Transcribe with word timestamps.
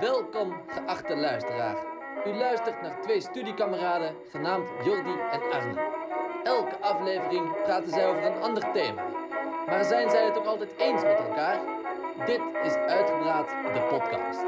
Welkom, 0.00 0.52
geachte 0.66 1.16
luisteraar. 1.16 1.76
U 2.26 2.34
luistert 2.34 2.82
naar 2.82 3.02
twee 3.02 3.20
studiekameraden 3.20 4.14
genaamd 4.30 4.68
Jordi 4.84 5.16
en 5.30 5.52
Arne. 5.52 5.80
Elke 6.44 6.78
aflevering 6.80 7.62
praten 7.62 7.90
zij 7.90 8.06
over 8.08 8.24
een 8.24 8.42
ander 8.42 8.72
thema. 8.72 9.08
Maar 9.66 9.84
zijn 9.84 10.10
zij 10.10 10.24
het 10.24 10.38
ook 10.38 10.44
altijd 10.44 10.70
eens 10.76 11.02
met 11.02 11.18
elkaar? 11.18 11.60
Dit 12.26 12.40
is 12.64 12.72
Uitgepraat, 12.72 13.48
de 13.48 13.86
podcast. 13.90 14.40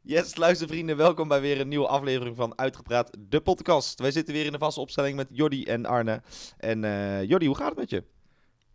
Yes, 0.00 0.36
luistervrienden, 0.36 0.96
welkom 0.96 1.28
bij 1.28 1.40
weer 1.40 1.60
een 1.60 1.68
nieuwe 1.68 1.88
aflevering 1.88 2.36
van 2.36 2.58
Uitgepraat, 2.58 3.16
de 3.18 3.40
podcast. 3.40 4.00
Wij 4.00 4.10
zitten 4.10 4.34
weer 4.34 4.46
in 4.46 4.52
de 4.52 4.58
vaste 4.58 4.80
opstelling 4.80 5.16
met 5.16 5.28
Jordi 5.30 5.64
en 5.64 5.86
Arne. 5.86 6.22
En 6.58 6.84
eh 6.84 7.22
Jordi, 7.22 7.46
hoe 7.46 7.56
gaat 7.56 7.68
het 7.68 7.78
met 7.78 7.90
je? 7.90 8.04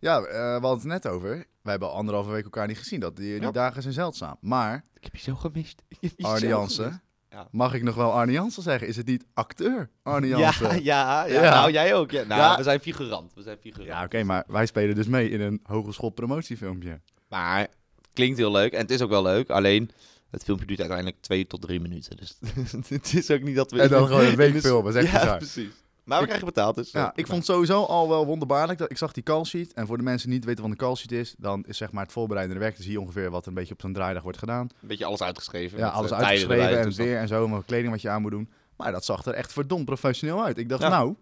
Ja, 0.06 0.20
eh, 0.20 0.60
we 0.60 0.66
hadden 0.66 0.90
het 0.90 1.02
net 1.02 1.06
over. 1.12 1.28
Wij 1.30 1.46
hebben 1.62 1.92
anderhalve 1.92 2.30
week 2.30 2.44
elkaar 2.44 2.66
niet 2.66 2.78
gezien. 2.78 3.00
Dat, 3.00 3.16
die, 3.16 3.32
die 3.34 3.40
Ja. 3.40 3.50
dagen 3.50 3.82
zijn 3.82 3.94
zeldzaam. 3.94 4.36
Maar 4.40 4.84
Ik 4.94 5.04
heb 5.04 5.16
je 5.16 5.22
zo 5.22 5.34
gemist. 5.34 5.82
Je 6.00 6.10
gemist. 6.16 6.42
Jansen, 6.42 7.02
Ja. 7.30 7.48
mag 7.50 7.74
ik 7.74 7.82
nog 7.82 7.94
wel 7.94 8.12
Arne 8.12 8.32
Jansen 8.32 8.62
zeggen? 8.62 8.88
Is 8.88 8.96
het 8.96 9.06
niet 9.06 9.24
acteur 9.34 9.90
Arne 10.02 10.26
Ja, 10.26 10.38
Jansen? 10.38 10.82
ja, 10.84 11.24
ja, 11.24 11.42
Ja. 11.42 11.50
Nou, 11.54 11.70
jij 11.72 11.94
ook. 11.94 12.10
Ja. 12.10 12.24
Nou, 12.24 12.56
we 12.56 12.62
zijn 12.62 12.80
figurant. 12.80 13.34
We 13.34 13.42
zijn 13.42 13.56
figurant. 13.60 13.88
Ja, 13.88 14.04
oké, 14.04 14.22
maar 14.22 14.44
wij 14.46 14.66
spelen 14.66 14.94
dus 14.94 15.06
mee 15.06 15.28
in 15.30 15.40
een 15.40 15.60
hogeschool 15.62 16.10
promotiefilmpje. 16.10 17.00
Maar 17.28 17.58
het 17.60 18.08
klinkt 18.12 18.38
heel 18.38 18.50
leuk 18.52 18.72
en 18.72 18.80
het 18.80 18.90
is 18.90 19.02
ook 19.02 19.10
wel 19.10 19.22
leuk. 19.22 19.50
Alleen, 19.50 19.90
het 20.30 20.44
filmpje 20.44 20.66
duurt 20.66 20.80
uiteindelijk 20.80 21.20
twee 21.20 21.46
tot 21.46 21.62
drie 21.62 21.80
minuten. 21.80 22.16
Dus 22.16 22.38
het 22.88 23.14
is 23.14 23.30
ook 23.30 23.42
niet 23.42 23.56
dat 23.56 23.70
we... 23.70 23.80
En 23.82 23.88
dan 23.88 24.06
gewoon 24.06 24.24
een 24.24 24.36
week 24.36 24.60
filmen, 24.60 24.92
zeg 24.92 25.04
Ja, 25.12 25.18
bizar. 25.20 25.36
precies. 25.36 25.84
Maar 26.06 26.16
we 26.16 26.22
Ik- 26.22 26.28
krijgen 26.28 26.46
betaald, 26.54 26.74
dus... 26.74 26.90
Ja, 26.90 27.06
eh, 27.06 27.12
ik 27.14 27.26
vond 27.26 27.44
sowieso 27.44 27.82
al 27.82 28.08
wel 28.08 28.26
wonderbaarlijk. 28.26 28.78
Dat, 28.78 28.90
ik 28.90 28.96
zag 28.98 29.12
die 29.12 29.22
call 29.22 29.44
sheet. 29.44 29.72
En 29.72 29.86
voor 29.86 29.96
de 29.96 30.02
mensen 30.02 30.28
die 30.28 30.36
niet 30.36 30.46
weten 30.46 30.62
wat 30.62 30.70
een 30.72 30.78
call 30.78 30.94
sheet 30.94 31.12
is, 31.12 31.34
dan 31.38 31.64
is 31.66 31.76
zeg 31.76 31.92
maar 31.92 32.02
het 32.02 32.12
voorbereidende 32.12 32.60
werk. 32.60 32.76
Dus 32.76 32.86
hier 32.86 33.00
ongeveer 33.00 33.30
wat 33.30 33.46
een 33.46 33.54
beetje 33.54 33.74
op 33.74 33.80
zo'n 33.80 33.92
draaidag 33.92 34.22
wordt 34.22 34.38
gedaan. 34.38 34.68
Een 34.82 34.88
beetje 34.88 35.04
alles 35.04 35.22
uitgeschreven. 35.22 35.78
Ja, 35.78 35.88
alles 35.88 36.10
eh, 36.10 36.16
uitgeschreven 36.18 36.64
erbij 36.64 36.76
en 36.76 36.82
toestand. 36.82 37.08
weer 37.08 37.18
en 37.18 37.28
zo. 37.28 37.48
Maar 37.48 37.64
kleding 37.64 37.90
wat 37.92 38.02
je 38.02 38.08
aan 38.08 38.22
moet 38.22 38.30
doen. 38.30 38.50
Maar 38.76 38.92
dat 38.92 39.04
zag 39.04 39.24
er 39.24 39.34
echt 39.34 39.52
verdomd 39.52 39.84
professioneel 39.84 40.44
uit. 40.44 40.58
Ik 40.58 40.68
dacht, 40.68 40.82
Ja. 40.82 40.88
nou, 40.88 41.14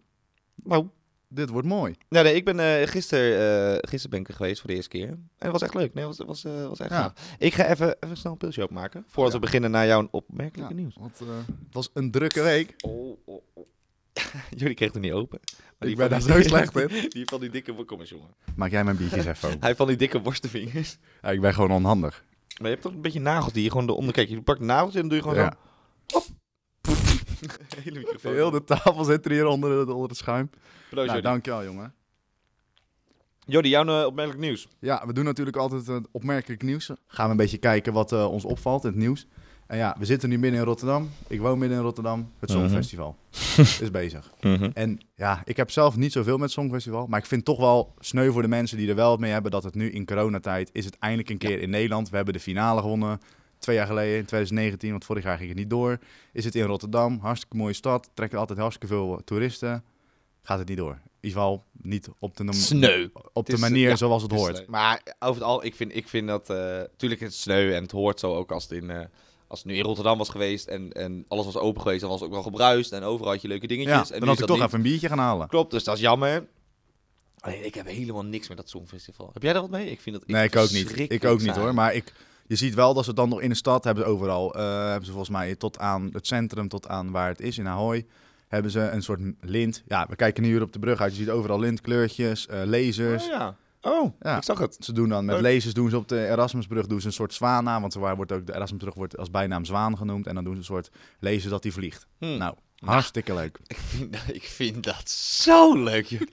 Nou, 0.64 0.86
dit 1.28 1.48
wordt 1.48 1.66
mooi. 1.68 1.94
Ja, 2.08 2.22
nee, 2.22 2.34
ik 2.34 2.44
ben 2.44 2.60
eh 2.60 2.88
gisteren 2.88 3.72
uh, 3.74 3.78
gister 3.80 4.10
ben 4.10 4.20
ik 4.20 4.28
er 4.28 4.34
geweest 4.34 4.60
voor 4.60 4.70
de 4.70 4.76
eerste 4.76 4.90
keer. 4.90 5.08
En 5.08 5.20
het 5.38 5.50
was 5.52 5.62
echt 5.62 5.74
leuk. 5.74 5.94
Nee, 5.94 6.06
het 6.08 6.16
was, 6.16 6.26
was, 6.42 6.52
was 6.68 6.80
echt 6.80 6.90
Ja. 6.90 6.96
gaaf. 7.02 7.12
Ik 7.38 7.54
ga 7.54 7.66
even, 7.66 7.96
even 8.00 8.16
snel 8.16 8.32
een 8.32 8.38
pilsje 8.38 8.62
opmaken. 8.62 9.04
Voordat 9.08 9.32
Ja. 9.32 9.38
we 9.38 9.44
beginnen 9.44 9.70
naar 9.70 9.86
jouw 9.86 10.08
opmerkelijke 10.10 10.74
nieuws. 10.74 10.94
Want 10.98 11.18
het 11.18 11.28
was 11.72 11.90
een 11.94 12.10
drukke 12.10 12.42
week. 12.42 12.74
Oh. 12.84 13.18
Jullie 14.56 14.74
kregen 14.74 14.94
het 14.94 15.02
niet 15.02 15.12
open. 15.12 15.40
Maar 15.78 15.88
Ik 15.88 15.96
ben 15.96 16.10
daar 16.10 16.20
zo 16.20 16.42
slecht 16.42 16.76
in. 16.76 16.88
Die 17.10 17.24
van 17.24 17.40
die 17.40 17.50
dikke... 17.50 17.84
Kom 17.84 18.00
eens, 18.00 18.10
jongen. 18.10 18.28
Maak 18.56 18.70
jij 18.70 18.84
mijn 18.84 18.96
biertjes 18.96 19.24
even 19.24 19.48
open. 19.48 19.60
Hij 19.66 19.76
van 19.76 19.86
die 19.86 19.96
dikke 19.96 20.20
worstenvingers. 20.20 20.98
Ja, 21.22 21.30
ik 21.30 21.40
ben 21.40 21.54
gewoon 21.54 21.70
onhandig. 21.70 22.24
Maar 22.48 22.66
je 22.66 22.68
hebt 22.72 22.82
toch 22.82 22.92
een 22.92 23.00
beetje 23.02 23.20
nagels 23.20 23.52
die 23.52 23.62
je 23.62 23.70
gewoon 23.70 23.88
eronder... 23.88 24.12
Kijk, 24.14 24.28
je 24.28 24.42
pakt 24.42 24.60
nagels 24.60 24.94
en 24.94 25.00
dan 25.00 25.08
doe 25.08 25.16
je 25.16 25.22
gewoon 25.22 25.38
Ja. 25.38 25.56
zo... 26.06 26.22
Hele 27.82 27.98
microfoon. 27.98 28.32
Heel 28.32 28.50
de 28.50 28.64
tafel 28.64 29.04
zit 29.04 29.24
er 29.24 29.30
hier 29.30 29.46
onder, 29.46 29.78
het- 29.78 29.88
onder 29.88 30.08
het 30.08 30.16
schuim. 30.18 30.50
Proost, 30.90 31.06
Nou, 31.08 31.20
dankjewel, 31.20 31.64
jongen. 31.64 31.94
Jordi, 33.46 33.68
jouw 33.68 34.00
eh, 34.00 34.06
opmerkelijk 34.06 34.42
nieuws. 34.42 34.68
Ja, 34.78 35.06
we 35.06 35.12
doen 35.12 35.24
natuurlijk 35.24 35.56
altijd 35.56 35.86
het 35.86 36.06
opmerkelijk 36.10 36.62
nieuws. 36.62 36.90
Gaan 37.06 37.24
we 37.24 37.30
een 37.30 37.36
beetje 37.36 37.58
kijken 37.58 37.92
wat 37.92 38.12
eh, 38.12 38.30
ons 38.30 38.44
opvalt 38.44 38.84
in 38.84 38.90
het 38.90 38.98
nieuws. 38.98 39.26
En 39.66 39.76
ja, 39.76 39.96
we 39.98 40.04
zitten 40.04 40.28
nu 40.28 40.38
midden 40.38 40.60
in 40.60 40.66
Rotterdam. 40.66 41.10
Ik 41.26 41.40
woon 41.40 41.58
midden 41.58 41.78
in 41.78 41.84
Rotterdam. 41.84 42.30
Het 42.38 42.50
Mhm. 42.50 42.58
Songfestival 42.58 43.16
is 43.84 43.90
bezig. 43.90 44.32
En 44.74 45.00
ja, 45.14 45.42
ik 45.44 45.56
heb 45.56 45.70
zelf 45.70 45.96
niet 45.96 46.12
zoveel 46.12 46.38
met 46.38 46.50
Songfestival. 46.50 47.06
Maar 47.06 47.18
ik 47.18 47.26
vind 47.26 47.44
toch 47.44 47.58
wel 47.58 47.94
sneu 47.98 48.30
voor 48.32 48.42
de 48.42 48.48
mensen 48.48 48.76
die 48.76 48.88
er 48.88 48.94
wel 48.94 49.10
wat 49.10 49.18
mee 49.18 49.32
hebben... 49.32 49.50
dat 49.50 49.64
het 49.64 49.74
nu 49.74 49.90
in 49.90 50.06
coronatijd 50.06 50.70
is 50.72 50.84
het 50.84 50.98
eindelijk 50.98 51.30
een 51.30 51.38
keer 51.38 51.60
in 51.60 51.70
Nederland. 51.70 52.10
We 52.10 52.16
hebben 52.16 52.34
de 52.34 52.40
finale 52.40 52.80
gewonnen 52.80 53.20
twee 53.58 53.76
jaar 53.76 53.86
geleden, 53.86 54.18
in 54.18 54.24
2019. 54.24 54.90
Want 54.90 55.04
vorig 55.04 55.24
jaar 55.24 55.36
ging 55.36 55.48
het 55.48 55.58
niet 55.58 55.70
door. 55.70 55.98
Is 56.32 56.44
het 56.44 56.54
in 56.54 56.64
Rotterdam, 56.64 57.18
hartstikke 57.20 57.56
mooie 57.56 57.72
stad. 57.72 58.10
Trekken 58.14 58.38
altijd 58.38 58.58
hartstikke 58.58 58.94
veel 58.94 59.20
toeristen. 59.24 59.84
Gaat 60.42 60.58
het 60.58 60.68
niet 60.68 60.76
door. 60.78 60.92
In 60.92 61.30
ieder 61.30 61.38
geval 61.40 61.64
niet 61.82 62.08
op 62.18 62.36
de, 62.36 62.44
nom- 62.44 62.54
Sneu. 62.54 63.08
op 63.32 63.46
de 63.46 63.52
is, 63.52 63.60
manier 63.60 63.88
ja, 63.88 63.96
zoals 63.96 64.22
het 64.22 64.32
hoort. 64.32 64.56
sneu. 64.56 64.66
Maar 64.68 65.02
over 65.18 65.34
het 65.34 65.50
al, 65.50 65.64
ik 65.64 65.74
vind, 65.74 65.96
ik 65.96 66.08
vind 66.08 66.28
dat... 66.28 66.50
eh 66.50 66.80
tuurlijk 66.96 67.20
is 67.20 67.26
het 67.26 67.36
sneu 67.36 67.74
en 67.74 67.82
het 67.82 67.90
hoort 67.92 68.20
zo 68.20 68.34
ook 68.34 68.52
als 68.52 68.62
het 68.62 68.72
in... 68.72 68.90
eh, 68.90 69.04
als 69.46 69.58
het 69.58 69.68
nu 69.68 69.76
in 69.76 69.84
Rotterdam 69.84 70.18
was 70.18 70.28
geweest 70.28 70.66
en, 70.66 70.92
en 70.92 71.24
alles 71.28 71.44
was 71.44 71.56
open 71.56 71.82
geweest, 71.82 72.00
dan 72.00 72.10
was 72.10 72.18
het 72.20 72.28
ook 72.28 72.34
wel 72.34 72.44
gebruist. 72.44 72.92
En 72.92 73.02
overal 73.02 73.32
had 73.32 73.42
je 73.42 73.48
leuke 73.48 73.66
dingetjes. 73.66 73.94
Ja, 74.08 74.14
en 74.14 74.20
dan 74.20 74.20
nu 74.20 74.26
had 74.28 74.38
ik 74.40 74.46
toch 74.46 74.56
niet. 74.56 74.66
even 74.66 74.78
een 74.78 74.84
biertje 74.84 75.08
gaan 75.08 75.18
halen. 75.18 75.48
Klopt, 75.48 75.70
dus 75.70 75.84
dat 75.84 75.94
is 75.94 76.00
jammer. 76.00 76.46
Alleen, 77.38 77.64
ik 77.64 77.74
heb 77.74 77.86
helemaal 77.86 78.24
niks 78.24 78.48
met 78.48 78.56
dat 78.56 78.68
Songfestival. 78.68 79.30
Heb 79.32 79.42
jij 79.42 79.52
daar 79.52 79.62
wat 79.62 79.70
mee? 79.70 79.90
Ik 79.90 80.00
vind 80.00 80.16
dat 80.16 80.26
Nee, 80.26 80.44
ik 80.44 80.56
ook 80.56 80.70
niet. 80.70 81.10
Ik 81.10 81.24
ook 81.24 81.40
niet 81.40 81.56
hoor. 81.56 81.74
Maar 81.74 81.94
ik, 81.94 82.12
je 82.46 82.56
ziet 82.56 82.74
wel 82.74 82.94
dat 82.94 83.04
ze 83.04 83.14
dan 83.14 83.28
nog 83.28 83.40
in 83.40 83.48
de 83.48 83.54
stad 83.54 83.84
hebben 83.84 84.04
ze 84.04 84.10
overal. 84.10 84.54
eh, 84.54 84.82
hebben 84.84 85.04
ze 85.04 85.10
volgens 85.10 85.30
mij 85.30 85.56
tot 85.56 85.78
aan 85.78 86.08
het 86.12 86.26
centrum, 86.26 86.68
tot 86.68 86.88
aan 86.88 87.10
waar 87.10 87.28
het 87.28 87.40
is 87.40 87.58
in 87.58 87.68
Ahoy. 87.68 88.06
Hebben 88.48 88.70
ze 88.70 88.80
een 88.80 89.02
soort 89.02 89.20
lint. 89.40 89.82
Ja, 89.86 90.06
we 90.08 90.16
kijken 90.16 90.42
nu 90.42 90.48
hier 90.48 90.62
op 90.62 90.72
de 90.72 90.78
brug 90.78 91.00
uit. 91.00 91.12
Je 91.12 91.18
ziet 91.18 91.30
overal 91.30 91.58
lintkleurtjes, 91.58 92.46
eh 92.46 92.62
lasers. 92.64 93.24
Oh, 93.24 93.30
ja. 93.30 93.56
Oh, 93.84 94.12
Ja. 94.20 94.36
ik 94.36 94.42
zag 94.42 94.58
het. 94.58 94.76
Ze 94.80 94.92
doen 94.92 95.08
dan 95.08 95.24
met 95.24 95.40
Leuk. 95.40 95.54
lasers 95.54 95.74
doen 95.74 95.90
ze 95.90 95.96
op 95.96 96.08
de 96.08 96.26
Erasmusbrug 96.26 96.86
doen 96.86 97.00
ze 97.00 97.06
een 97.06 97.12
soort 97.12 97.34
zwaan 97.34 97.68
aan. 97.68 97.80
Want 97.80 97.94
waar 97.94 98.16
wordt 98.16 98.32
ook 98.32 98.46
de 98.46 98.54
Erasmusbrug 98.54 98.94
wordt 98.94 99.16
als 99.18 99.30
bijnaam 99.30 99.64
zwaan 99.64 99.96
genoemd. 99.96 100.26
En 100.26 100.34
dan 100.34 100.44
doen 100.44 100.52
ze 100.52 100.58
een 100.58 100.64
soort 100.64 100.90
laser 101.18 101.50
dat 101.50 101.62
die 101.62 101.72
vliegt. 101.72 102.06
Hm. 102.18 102.36
Nou, 102.36 102.54
hartstikke 102.78 103.34
leuk. 103.34 103.58
Ik 103.66 103.76
vind, 103.76 104.12
dat- 104.12 104.34
ik 104.34 104.42
vind 104.44 104.84
dat 104.84 105.10
zo 105.10 105.82
leuk, 105.82 106.06
joh. 106.06 106.20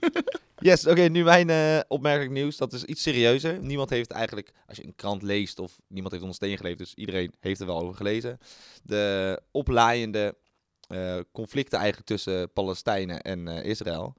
Yes, 0.58 0.86
oké, 0.86 1.00
nu 1.02 1.24
mijn 1.24 1.50
eh, 1.50 1.78
opmerkelijk 1.88 2.30
nieuws. 2.30 2.56
Dat 2.56 2.72
is 2.72 2.84
iets 2.84 3.02
serieuzer. 3.02 3.58
Niemand 3.62 3.90
heeft 3.90 4.10
eigenlijk, 4.10 4.52
als 4.66 4.76
je 4.76 4.84
een 4.84 4.94
krant 4.96 5.22
leest 5.22 5.58
of 5.58 5.80
niemand 5.88 6.12
heeft 6.12 6.24
ons 6.24 6.36
steen 6.36 6.56
geleefd, 6.56 6.78
dus 6.78 6.94
iedereen 6.94 7.32
heeft 7.40 7.60
er 7.60 7.66
wel 7.66 7.80
over 7.80 7.94
gelezen. 7.94 8.38
De 8.82 9.40
oplaaiende 9.50 10.36
eh, 10.88 11.18
conflicten 11.32 11.78
eigenlijk 11.78 12.08
tussen 12.08 12.52
Palestijnen 12.52 13.20
en 13.22 13.48
eh, 13.48 13.64
Israël. 13.70 14.14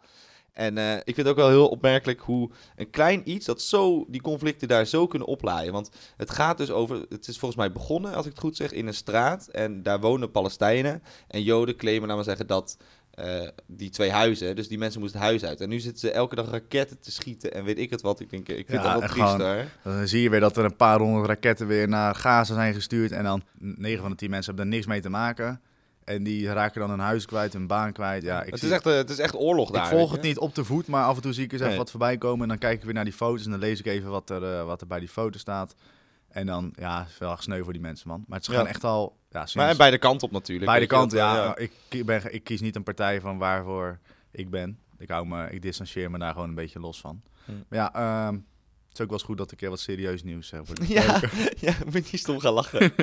En 0.54 0.78
eh, 0.78 0.96
ik 0.96 1.16
vind 1.16 1.18
het 1.18 1.28
ook 1.28 1.36
wel 1.36 1.50
heel 1.50 1.68
opmerkelijk 1.68 2.20
hoe 2.20 2.50
een 2.76 2.90
klein 2.90 3.30
iets 3.30 3.46
dat 3.46 3.62
zo 3.62 4.06
die 4.08 4.22
conflicten 4.22 4.68
daar 4.68 4.86
zo 4.86 5.08
kunnen 5.08 5.28
oplaaien. 5.28 5.74
Want 5.74 5.90
het 6.18 6.30
gaat 6.30 6.58
dus 6.58 6.72
over, 6.72 7.06
het 7.10 7.28
is 7.28 7.38
volgens 7.38 7.60
mij 7.60 7.72
begonnen, 7.72 8.14
als 8.14 8.26
ik 8.26 8.32
het 8.32 8.42
goed 8.42 8.56
zeg, 8.56 8.72
in 8.72 8.88
een 8.88 8.94
straat. 8.94 9.48
En 9.48 9.84
daar 9.84 10.00
wonen 10.00 10.32
Palestijnen. 10.32 11.04
En 11.28 11.44
Joden 11.44 11.76
claimen, 11.76 12.18
we 12.18 12.24
zeggen, 12.24 12.48
dat 12.48 12.78
eh, 13.14 13.48
die 13.68 13.90
twee 13.90 14.12
huizen, 14.12 14.56
dus 14.56 14.68
die 14.68 14.78
mensen 14.78 15.00
moesten 15.00 15.20
het 15.20 15.30
huis 15.30 15.44
uit. 15.44 15.62
En 15.62 15.70
nu 15.70 15.80
zitten 15.80 16.00
ze 16.00 16.12
elke 16.12 16.36
dag 16.36 16.50
raketten 16.50 17.00
te 17.00 17.12
schieten 17.12 17.54
en 17.54 17.64
weet 17.64 17.78
ik 17.78 17.90
het 17.90 18.02
wat. 18.02 18.20
Ik 18.20 18.30
denk, 18.30 18.50
ik 18.50 18.68
vind 18.70 18.84
Ja, 18.84 18.94
dat 18.94 19.00
wel 19.00 19.10
triest 19.10 19.38
hoor. 19.38 19.66
Dan 19.84 20.08
zie 20.08 20.22
je 20.22 20.30
weer 20.30 20.40
dat 20.40 20.58
er 20.58 20.66
een 20.66 20.76
paar 20.76 21.00
honderd 21.00 21.28
raketten 21.28 21.68
weer 21.68 21.88
naar 21.88 22.16
Gaza 22.16 22.54
zijn 22.54 22.74
gestuurd. 22.74 23.12
En 23.12 23.24
dan 23.24 23.44
9 23.60 24.02
van 24.02 24.12
de 24.12 24.18
10 24.18 24.30
mensen 24.30 24.54
hebben 24.54 24.72
er 24.72 24.78
niks 24.78 24.88
mee 24.88 25.02
te 25.02 25.10
maken. 25.10 25.62
En 26.06 26.24
die 26.24 26.48
raken 26.54 26.80
dan 26.80 26.90
hun 26.90 27.00
huis 27.00 27.26
kwijt, 27.26 27.54
hun 27.54 27.68
baan 27.68 27.92
kwijt. 27.94 28.24
Ja, 28.24 28.44
ik, 28.44 28.54
Het 28.54 28.64
is, 28.64 28.70
echt, 28.70 28.86
eh, 28.86 28.94
het 28.96 29.10
is 29.10 29.20
echt 29.20 29.36
oorlog 29.36 29.72
daar. 29.72 29.84
ik 29.84 29.90
volg 29.98 30.12
het 30.12 30.22
niet 30.22 30.38
op 30.38 30.56
de 30.56 30.64
voet, 30.64 30.88
maar 30.88 31.04
af 31.06 31.16
en 31.16 31.22
toe 31.22 31.34
zie 31.34 31.44
ik 31.44 31.52
eens 31.52 31.60
even 31.62 31.72
Nee. 31.72 31.82
wat 31.82 31.90
voorbij 31.92 32.18
komen. 32.18 32.42
En 32.42 32.48
dan 32.48 32.58
kijk 32.58 32.78
ik 32.78 32.84
weer 32.84 32.94
naar 32.94 33.04
die 33.04 33.14
foto's 33.14 33.46
en 33.46 33.52
dan 33.52 33.60
lees 33.60 33.80
ik 33.80 33.86
even 33.86 34.10
wat 34.10 34.30
er, 34.30 34.44
eh, 34.60 34.66
wat 34.66 34.82
er 34.82 34.88
bij 34.88 35.00
die 35.00 35.08
foto 35.10 35.38
staat. 35.38 35.76
En 36.28 36.46
dan, 36.46 36.74
ja, 36.76 37.00
het 37.00 37.10
is 37.10 37.18
wel 37.18 37.38
sneu 37.40 37.64
voor 37.64 37.74
die 37.74 37.82
mensen, 37.82 38.08
man. 38.08 38.24
Maar 38.28 38.38
het 38.38 38.48
is 38.48 38.54
Ja. 38.54 38.60
gewoon 38.60 38.74
echt 38.76 38.84
al, 38.84 39.18
ja, 39.30 39.40
sinds 39.40 39.56
Maar 39.56 39.76
beide 39.76 39.98
kanten 39.98 40.28
op 40.28 40.34
natuurlijk. 40.34 40.66
beide 40.68 40.86
kanten, 40.88 41.18
ja. 41.18 41.38
eh, 41.38 41.44
Nou, 41.46 41.70
Ik, 41.90 42.06
ben, 42.06 42.34
ik 42.34 42.44
kies 42.44 42.62
niet 42.62 42.76
een 42.76 42.84
partij 42.84 43.22
van 43.22 43.38
waarvoor 43.38 44.00
ik 44.32 44.50
ben. 44.50 44.78
Ik, 44.98 45.10
hou 45.10 45.26
me, 45.28 45.50
ik 45.52 45.62
distancieer 45.62 46.12
me 46.12 46.18
daar 46.20 46.34
gewoon 46.34 46.50
een 46.50 46.56
beetje 46.56 46.80
los 46.80 47.00
van. 47.00 47.22
Hm. 47.46 47.52
Maar 47.70 47.80
ja, 47.80 47.94
ehm, 47.94 48.34
het 48.34 48.94
is 48.94 49.02
ook 49.02 49.08
wel 49.10 49.18
eens 49.18 49.24
goed 49.28 49.38
dat 49.38 49.46
ik 49.46 49.52
een 49.52 49.58
keer 49.58 49.70
wat 49.70 49.80
serieus 49.80 50.24
nieuws 50.24 50.50
de 50.50 50.62
Ja, 50.88 51.20
ja, 51.60 51.74
moet 51.92 52.10
je 52.10 52.18
stom 52.18 52.40
gaan 52.40 52.54
lachen. 52.54 52.94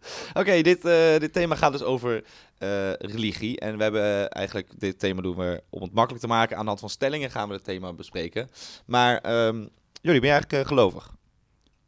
Oké, 0.40 0.62
dit, 0.62 0.84
eh, 0.84 1.18
dit 1.18 1.32
thema 1.32 1.54
gaat 1.54 1.72
dus 1.72 1.82
over 1.82 2.24
eh, 2.58 2.92
religie. 2.92 3.60
En 3.60 3.76
we 3.76 3.82
hebben 3.82 4.02
eh, 4.02 4.24
eigenlijk, 4.28 4.80
dit 4.80 4.98
thema 4.98 5.20
doen 5.22 5.36
we 5.36 5.62
om 5.70 5.82
het 5.82 5.92
makkelijk 5.92 6.22
te 6.22 6.28
maken. 6.30 6.54
Aan 6.56 6.62
de 6.62 6.68
hand 6.68 6.80
van 6.80 6.88
stellingen 6.90 7.30
gaan 7.30 7.48
we 7.48 7.54
het 7.54 7.64
thema 7.64 7.92
bespreken. 7.92 8.48
Maar 8.86 9.18
ehm 9.18 9.56
jullie, 10.02 10.20
ben 10.20 10.28
je 10.30 10.34
eigenlijk 10.34 10.66
gelovig? 10.68 11.14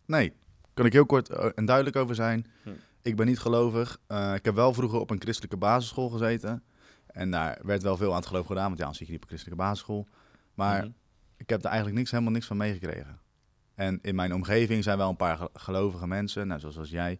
Nee, 0.07 0.33
kan 0.75 0.87
ik 0.87 0.93
heel 0.93 1.07
kort 1.07 1.29
en 1.55 1.65
duidelijk 1.65 1.97
over 1.97 2.15
zijn. 2.15 2.47
Hm. 2.63 2.71
Ik 3.03 3.17
ben 3.17 3.27
niet 3.27 3.39
gelovig. 3.39 3.99
Ik 4.35 4.45
heb 4.45 4.55
wel 4.55 4.75
vroeger 4.75 4.99
op 5.01 5.11
een 5.11 5.21
christelijke 5.21 5.57
basisschool 5.57 6.09
gezeten. 6.09 6.63
En 7.07 7.31
daar 7.31 7.59
werd 7.63 7.83
wel 7.83 7.97
veel 7.97 8.11
aan 8.11 8.17
het 8.17 8.27
geloof 8.27 8.47
gedaan, 8.47 8.67
want 8.67 8.79
ja, 8.79 8.85
dan 8.85 8.95
zit 8.95 9.07
je 9.07 9.13
niet 9.13 9.23
op 9.23 9.31
een 9.31 9.37
christelijke 9.37 9.65
basisschool. 9.65 10.07
Maar 10.55 10.79
Mhm. 10.83 10.91
ik 11.37 11.49
heb 11.49 11.61
er 11.61 11.67
eigenlijk 11.67 11.97
niks, 11.99 12.11
helemaal 12.11 12.33
niks 12.33 12.47
van 12.47 12.57
meegekregen. 12.57 13.21
En 13.75 13.99
in 14.03 14.15
mijn 14.15 14.35
omgeving 14.35 14.83
zijn 14.85 14.99
wel 14.99 15.09
een 15.09 15.17
paar 15.17 15.37
ge- 15.37 15.51
gelovige 15.55 16.07
mensen, 16.07 16.47
nou, 16.47 16.61
zoals 16.61 16.91
jij. 16.91 17.19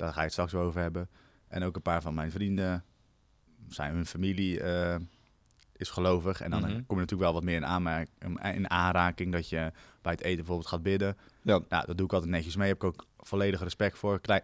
Daar 0.00 0.12
ga 0.12 0.18
je 0.18 0.24
het 0.24 0.32
straks 0.32 0.54
over 0.54 0.80
hebben. 0.80 1.08
En 1.48 1.62
ook 1.62 1.76
een 1.76 1.82
paar 1.82 2.02
van 2.02 2.14
mijn 2.14 2.30
vrienden, 2.30 2.84
zijn 3.68 3.94
hun 3.94 4.06
familie 4.06 4.60
eh, 4.60 4.96
is 5.76 5.90
gelovig. 5.90 6.40
En 6.40 6.50
dan 6.50 6.60
Mhm. 6.60 6.68
kom 6.70 6.96
je 6.96 7.02
natuurlijk 7.02 7.20
wel 7.20 7.32
wat 7.32 7.42
meer 7.42 7.56
in, 7.56 7.66
aanmerk, 7.66 8.08
in 8.54 8.70
aanraking 8.70 9.32
dat 9.32 9.48
je 9.48 9.72
bij 10.02 10.12
het 10.12 10.20
eten 10.20 10.36
bijvoorbeeld 10.36 10.68
gaat 10.68 10.82
bidden. 10.82 11.16
Ja. 11.42 11.60
Nou, 11.68 11.86
dat 11.86 11.96
doe 11.96 12.06
ik 12.06 12.12
altijd 12.12 12.30
netjes 12.30 12.56
mee. 12.56 12.68
Heb 12.68 12.76
ik 12.76 12.84
ook 12.84 13.06
volledig 13.18 13.60
respect 13.62 13.98
voor. 13.98 14.20
Klein... 14.20 14.42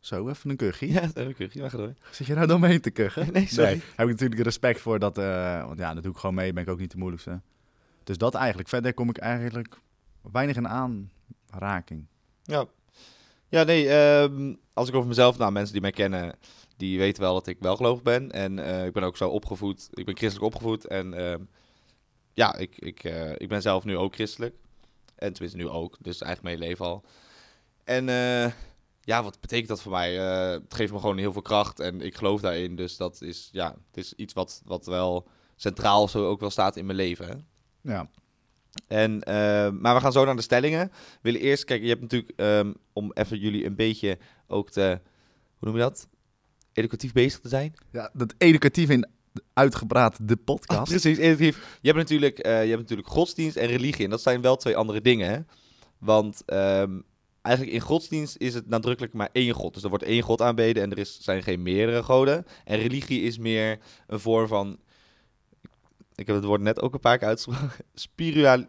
Zo, 0.00 0.28
even 0.28 0.50
een 0.50 0.56
kuchie. 0.56 0.92
Ja, 0.92 1.00
heb 1.14 1.38
ik. 1.38 1.52
Ja, 1.52 1.68
ga 1.68 1.76
door. 1.76 1.94
Zit 2.10 2.26
je 2.26 2.34
nou 2.34 2.46
door 2.46 2.60
me 2.60 2.66
heen 2.66 2.80
te 2.80 2.90
kuchen? 2.90 3.28
Nee, 3.32 3.46
sorry. 3.46 3.70
Nee, 3.70 3.82
heb 3.96 4.06
ik 4.06 4.12
natuurlijk 4.12 4.42
respect 4.42 4.80
voor 4.80 4.98
dat. 4.98 5.18
eh, 5.18 5.66
want 5.66 5.78
ja, 5.78 5.94
dat 5.94 6.02
doe 6.02 6.12
ik 6.12 6.18
gewoon 6.18 6.34
mee. 6.34 6.52
Ben 6.52 6.62
ik 6.62 6.68
ook 6.68 6.78
niet 6.78 6.90
de 6.90 6.98
moeilijkste. 6.98 7.40
Dus 8.04 8.18
dat 8.18 8.34
eigenlijk. 8.34 8.68
Verder 8.68 8.94
kom 8.94 9.08
ik 9.08 9.18
eigenlijk 9.18 9.80
weinig 10.32 10.56
in 10.56 10.68
aanraking. 10.68 12.06
Ja. 12.42 12.66
Ja, 13.50 13.62
nee, 13.62 13.88
ehm, 13.88 14.54
als 14.72 14.88
ik 14.88 14.94
over 14.94 15.08
mezelf, 15.08 15.38
nou, 15.38 15.52
mensen 15.52 15.72
die 15.72 15.82
mij 15.82 15.90
kennen, 15.90 16.38
die 16.76 16.98
weten 16.98 17.22
wel 17.22 17.34
dat 17.34 17.46
ik 17.46 17.56
wel 17.60 17.76
gelovig 17.76 18.02
ben. 18.02 18.30
En 18.30 18.58
eh, 18.58 18.86
ik 18.86 18.92
ben 18.92 19.02
ook 19.02 19.16
zo 19.16 19.28
opgevoed, 19.28 19.88
ik 19.92 20.04
ben 20.04 20.16
christelijk 20.16 20.54
opgevoed. 20.54 20.86
En 20.86 21.14
ehm, 21.14 21.42
ja, 22.32 22.56
ik, 22.56 22.78
ik, 22.78 23.04
eh, 23.04 23.32
ik 23.36 23.48
ben 23.48 23.62
zelf 23.62 23.84
nu 23.84 23.96
ook 23.96 24.14
christelijk. 24.14 24.54
En 25.14 25.32
tenminste 25.32 25.58
nu 25.58 25.68
ook, 25.68 25.96
dus 26.00 26.20
eigenlijk 26.20 26.56
mijn 26.56 26.68
leven 26.68 26.84
al. 26.84 27.04
En 27.84 28.08
eh, 28.08 28.52
ja, 29.00 29.22
wat 29.22 29.40
betekent 29.40 29.68
dat 29.68 29.82
voor 29.82 29.92
mij? 29.92 30.14
Het 30.14 30.74
geeft 30.74 30.92
me 30.92 30.98
gewoon 30.98 31.18
heel 31.18 31.32
veel 31.32 31.42
kracht 31.42 31.80
en 31.80 32.00
ik 32.00 32.16
geloof 32.16 32.40
daarin. 32.40 32.76
Dus 32.76 32.96
dat 32.96 33.22
is, 33.22 33.48
ja, 33.52 33.76
het 33.86 33.96
is 33.96 34.12
iets 34.12 34.32
wat, 34.32 34.62
wat 34.64 34.86
wel 34.86 35.28
centraal 35.56 36.08
zo 36.08 36.28
ook 36.28 36.40
wel 36.40 36.50
staat 36.50 36.76
in 36.76 36.86
mijn 36.86 36.98
leven. 36.98 37.26
Hè? 37.26 37.34
Ja. 37.92 38.10
En, 38.88 39.22
eh, 39.22 39.70
maar 39.70 39.94
we 39.94 40.00
gaan 40.00 40.12
zo 40.12 40.24
naar 40.24 40.36
de 40.36 40.42
stellingen. 40.42 40.88
We 40.88 41.18
willen 41.20 41.40
eerst, 41.40 41.64
kijk, 41.64 41.82
je 41.82 41.88
hebt 41.88 42.00
natuurlijk, 42.00 42.32
ehm, 42.36 42.72
om 42.92 43.12
even 43.12 43.38
jullie 43.38 43.64
een 43.66 43.76
beetje 43.76 44.18
ook 44.46 44.70
te, 44.70 45.00
hoe 45.58 45.68
noem 45.68 45.74
je 45.74 45.80
dat? 45.82 46.08
Educatief 46.72 47.12
bezig 47.12 47.40
te 47.40 47.48
zijn. 47.48 47.74
ja, 47.92 48.10
dat 48.12 48.34
educatief 48.38 48.88
in 48.90 49.08
uitgepraat 49.52 50.28
de 50.28 50.36
Ah, 50.38 50.44
podcast. 50.44 50.90
precies, 50.90 51.18
educatief. 51.18 51.78
Je 51.80 51.88
hebt, 51.88 52.00
natuurlijk, 52.00 52.38
eh, 52.38 52.62
je 52.62 52.68
hebt 52.68 52.80
natuurlijk 52.80 53.08
godsdienst 53.08 53.56
en 53.56 53.66
religie. 53.66 54.04
En 54.04 54.10
dat 54.10 54.22
zijn 54.22 54.40
wel 54.40 54.56
twee 54.56 54.76
andere 54.76 55.00
dingen, 55.00 55.28
hè? 55.30 55.38
Want 55.98 56.42
ehm, 56.46 57.00
eigenlijk 57.42 57.76
in 57.76 57.82
godsdienst 57.82 58.36
is 58.38 58.54
het 58.54 58.68
nadrukkelijk 58.68 59.12
maar 59.12 59.28
één 59.32 59.52
god. 59.52 59.74
Dus 59.74 59.82
er 59.82 59.88
wordt 59.88 60.04
één 60.04 60.22
god 60.22 60.40
aanbeden 60.40 60.82
en 60.82 60.90
er 60.90 60.98
is, 60.98 61.18
zijn 61.20 61.42
geen 61.42 61.62
meerdere 61.62 62.02
goden. 62.02 62.46
En 62.64 62.78
religie 62.78 63.22
is 63.22 63.38
meer 63.38 63.78
een 64.06 64.20
vorm 64.20 64.46
van... 64.48 64.78
Ik 66.20 66.26
heb 66.26 66.36
het 66.36 66.44
woord 66.44 66.60
net 66.60 66.80
ook 66.80 66.94
een 66.94 67.00
paar 67.00 67.18
keer 67.18 67.28
uitgesproken. 67.28 67.70
Spiritual, 67.94 68.64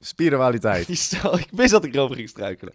Spiritualiteit. 0.00 0.86
Stel, 0.98 1.38
ik 1.38 1.48
wist 1.50 1.70
dat 1.70 1.84
ik 1.84 1.94
erover 1.94 2.16
ging 2.16 2.28
struikelen. 2.28 2.74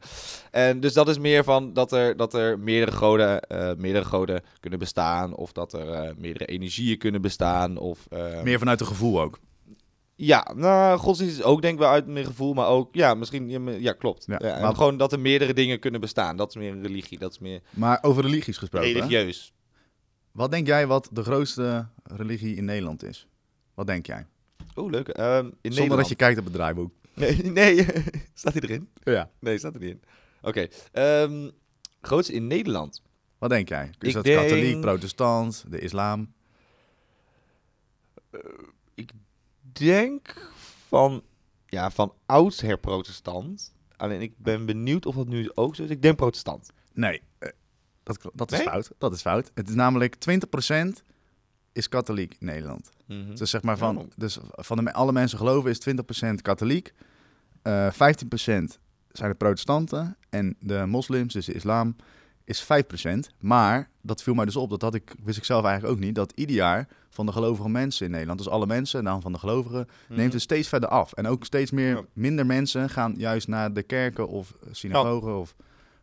En 0.51 0.79
dus 0.79 0.93
dat 0.93 1.09
is 1.09 1.17
meer 1.19 1.43
van 1.43 1.73
dat 1.73 1.91
er, 1.91 2.17
dat 2.17 2.33
er 2.33 2.59
meerdere, 2.59 2.97
goden, 2.97 3.41
eh, 3.41 3.75
meerdere 3.77 4.05
goden 4.05 4.43
kunnen 4.59 4.79
bestaan. 4.79 5.35
Of 5.35 5.51
dat 5.51 5.73
er 5.73 5.89
eh, 5.89 6.15
meerdere 6.17 6.45
energieën 6.45 6.97
kunnen 6.97 7.21
bestaan. 7.21 7.77
Of, 7.77 8.05
eh, 8.09 8.41
Meer 8.41 8.59
vanuit 8.59 8.79
een 8.79 8.87
gevoel 8.87 9.21
ook. 9.21 9.39
Ja, 10.15 10.51
nou, 10.55 10.99
godsdienst 10.99 11.37
is 11.37 11.43
ook 11.43 11.61
denk 11.61 11.73
ik 11.73 11.79
wel 11.79 11.89
uit 11.89 12.07
mijn 12.07 12.25
gevoel. 12.25 12.53
Maar 12.53 12.67
ook, 12.67 12.95
ja, 12.95 13.13
misschien, 13.13 13.49
ja, 13.81 13.93
klopt. 13.93 14.25
Ja, 14.27 14.37
maar- 14.39 14.75
gewoon 14.75 14.97
dat 14.97 15.11
er 15.11 15.19
meerdere 15.19 15.53
dingen 15.53 15.79
kunnen 15.79 16.01
bestaan. 16.01 16.37
Dat 16.37 16.49
is 16.49 16.55
meer 16.55 16.71
een 16.71 16.81
religie. 16.81 17.19
Dat 17.19 17.31
is 17.31 17.39
meer 17.39 17.61
Maar 17.69 17.99
over 18.01 18.23
religies 18.23 18.57
gesproken. 18.57 18.87
hè? 18.87 18.93
religieus. 18.93 19.53
Wat 20.31 20.51
denk 20.51 20.67
jij 20.67 20.87
wat 20.87 21.09
de 21.11 21.23
grootste 21.23 21.87
religie 22.03 22.55
in 22.55 22.65
Nederland 22.65 23.03
is? 23.03 23.27
Wat 23.73 23.87
denk 23.87 24.05
jij? 24.05 24.25
Oeh, 24.75 24.91
leuk. 24.91 25.07
Ehm, 25.07 25.27
in 25.27 25.43
Zonder 25.43 25.69
Nederland. 25.69 25.99
dat 25.99 26.09
je 26.09 26.15
kijkt 26.15 26.39
op 26.39 26.43
het 26.45 26.53
draaiboek. 26.53 26.91
Nee, 27.15 27.35
nee. 27.43 27.85
staat 28.33 28.53
hij 28.53 28.61
erin? 28.61 28.89
Ja. 29.03 29.29
Nee, 29.39 29.57
staat 29.57 29.73
er 29.73 29.79
niet 29.79 29.89
in. 29.89 30.01
Oké. 30.41 30.67
ehm, 30.91 31.49
grootste 32.01 32.33
in 32.33 32.47
Nederland. 32.47 33.01
Wat 33.37 33.49
denk 33.49 33.69
jij? 33.69 33.89
Is 33.99 34.07
Ik 34.07 34.13
dat 34.13 34.23
denk- 34.23 34.39
katholiek, 34.41 34.81
protestant, 34.81 35.65
de 35.69 35.79
islam? 35.79 36.33
denk 39.73 40.51
van, 40.87 41.23
ja, 41.65 41.91
van 41.91 42.13
oudsher 42.25 42.77
protestant. 42.77 43.73
Alleen 43.97 44.21
ik 44.21 44.33
ben 44.37 44.65
benieuwd 44.65 45.05
of 45.05 45.15
dat 45.15 45.27
nu 45.27 45.51
ook 45.53 45.75
zo 45.75 45.83
is. 45.83 45.89
Ik 45.89 46.01
denk 46.01 46.15
protestant. 46.15 46.69
Nee, 46.93 47.21
eh, 47.37 47.49
dat, 48.03 48.31
dat 48.33 48.51
is 48.51 48.57
Nee? 48.57 48.67
fout. 48.67 48.91
Dat 48.97 49.13
is 49.13 49.21
fout. 49.21 49.51
Het 49.53 49.69
is 49.69 49.75
namelijk 49.75 50.15
20% 50.15 51.03
is 51.73 51.89
katholiek 51.89 52.35
in 52.39 52.45
Nederland. 52.45 52.89
Dus 53.35 53.49
zeg 53.49 53.61
maar 53.61 53.77
van, 53.77 54.11
dus 54.15 54.37
van 54.51 54.85
de, 54.85 54.93
alle 54.93 55.11
mensen 55.11 55.37
geloven 55.37 55.69
is 55.69 55.79
20% 56.29 56.33
katholiek. 56.41 56.93
eh 57.61 57.87
15% 57.91 57.93
zijn 59.11 59.29
de 59.29 59.35
protestanten. 59.37 60.17
En 60.29 60.55
de 60.59 60.85
moslims, 60.85 61.33
dus 61.33 61.45
de 61.45 61.53
islam, 61.53 61.95
is 62.43 62.63
5%. 62.63 62.67
Maar 63.39 63.89
dat 64.01 64.23
viel 64.23 64.33
mij 64.33 64.45
dus 64.45 64.55
op, 64.55 64.69
dat 64.69 64.81
had 64.81 64.93
ik, 64.95 65.15
wist 65.23 65.37
ik 65.37 65.43
zelf 65.43 65.65
eigenlijk 65.65 65.93
ook 65.95 66.03
niet, 66.03 66.15
dat 66.15 66.31
ieder 66.35 66.55
jaar 66.55 66.87
van 67.09 67.25
de 67.25 67.31
gelovige 67.31 67.69
mensen 67.69 68.05
in 68.05 68.11
Nederland, 68.11 68.39
dus 68.39 68.49
alle 68.49 68.65
mensen, 68.65 69.03
dan 69.03 69.21
van 69.21 69.31
de 69.31 69.39
gelovigen, 69.39 69.87
neemt 70.09 70.33
het 70.33 70.41
steeds 70.41 70.67
verder 70.67 70.89
af. 70.89 71.13
En 71.13 71.27
ook 71.27 71.45
steeds 71.45 71.71
meer, 71.71 71.95
Ja. 71.95 72.01
minder 72.13 72.45
mensen 72.45 72.89
gaan 72.89 73.13
juist 73.17 73.47
naar 73.47 73.73
de 73.73 73.83
kerken 73.83 74.27
of 74.27 74.53
synagogen 74.71 75.37
of 75.39 75.55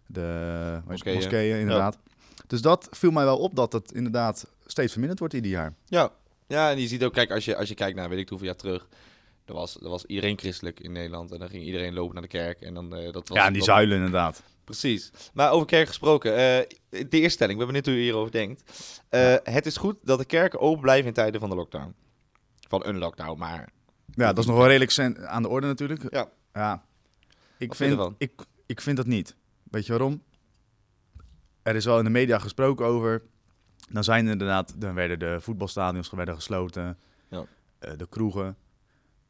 de 0.06 0.80
Moskeeën. 0.88 1.14
moskeeën, 1.14 1.58
inderdaad. 1.60 1.98
Dus 2.46 2.62
dat 2.62 2.88
viel 2.90 3.10
mij 3.10 3.24
wel 3.24 3.38
op, 3.38 3.54
dat 3.54 3.72
het 3.72 3.92
inderdaad 3.92 4.46
steeds 4.70 4.90
verminderd 4.90 5.18
wordt 5.20 5.34
ieder 5.34 5.50
jaar. 5.50 5.74
Ja. 5.84 6.12
ja, 6.46 6.70
en 6.70 6.80
je 6.80 6.86
ziet 6.86 7.04
ook, 7.04 7.12
kijk, 7.12 7.30
als 7.30 7.44
je, 7.44 7.56
als 7.56 7.68
je 7.68 7.74
kijkt 7.74 7.96
naar, 7.96 8.08
weet 8.08 8.18
ik 8.18 8.28
hoeveel 8.28 8.46
jaar 8.46 8.56
terug. 8.56 8.88
Er 9.44 9.54
was, 9.54 9.80
er 9.80 9.88
was 9.88 10.04
iedereen 10.04 10.38
christelijk 10.38 10.80
in 10.80 10.92
Nederland. 10.92 11.32
En 11.32 11.38
dan 11.38 11.48
ging 11.48 11.64
iedereen 11.64 11.94
lopen 11.94 12.12
naar 12.14 12.22
de 12.22 12.28
kerk. 12.28 12.60
En 12.60 12.74
dan, 12.74 12.94
eh, 12.96 13.12
dat 13.12 13.28
was, 13.28 13.38
Ja, 13.38 13.44
en 13.46 13.52
die 13.52 13.58
dat- 13.60 13.68
zuilen 13.70 13.96
inderdaad. 13.96 14.42
Precies. 14.64 15.10
Maar 15.34 15.50
over 15.50 15.66
kerk 15.66 15.86
gesproken. 15.86 16.32
eh, 16.32 16.66
de 16.88 17.08
eerste 17.10 17.28
stelling, 17.28 17.58
we 17.58 17.64
hebben 17.64 17.74
net 17.74 17.86
hoe 17.86 17.94
je 17.94 18.00
hierover 18.02 18.32
denkt. 18.32 18.62
Eh, 19.08 19.34
Het 19.42 19.66
is 19.66 19.76
goed 19.76 19.96
dat 20.02 20.18
de 20.18 20.24
kerken 20.24 20.60
open 20.60 20.80
blijven 20.80 21.06
in 21.06 21.12
tijden 21.12 21.40
van 21.40 21.48
de 21.50 21.56
lockdown. 21.56 21.94
Van 22.68 22.86
een 22.86 22.98
lockdown, 22.98 23.38
maar... 23.38 23.68
Ja, 24.14 24.26
dat 24.28 24.38
is 24.38 24.46
nog 24.46 24.56
wel 24.56 24.66
redelijk 24.66 25.18
aan 25.26 25.42
de 25.42 25.48
orde 25.48 25.66
natuurlijk. 25.66 26.02
Ja. 26.12 26.28
Ja. 26.52 26.84
Ik 27.58 27.68
Wat 27.68 27.76
vind 27.76 28.00
ik, 28.18 28.32
ik 28.66 28.80
vind 28.80 28.96
dat 28.96 29.06
niet. 29.06 29.36
Weet 29.70 29.86
je 29.86 29.92
waarom? 29.92 30.22
Er 31.62 31.74
is 31.76 31.84
wel 31.84 31.98
in 31.98 32.04
de 32.04 32.10
media 32.10 32.38
gesproken 32.38 32.86
over. 32.86 33.22
Dan 33.90 34.04
zijn 34.04 34.28
inderdaad, 34.28 34.74
dan 34.76 34.94
werden 34.94 35.18
de 35.18 35.36
voetbalstadions 35.40 36.10
werden 36.10 36.34
gesloten. 36.34 36.96
Ja. 37.28 37.44
eh, 37.78 37.92
de 37.96 38.06
kroegen. 38.08 38.56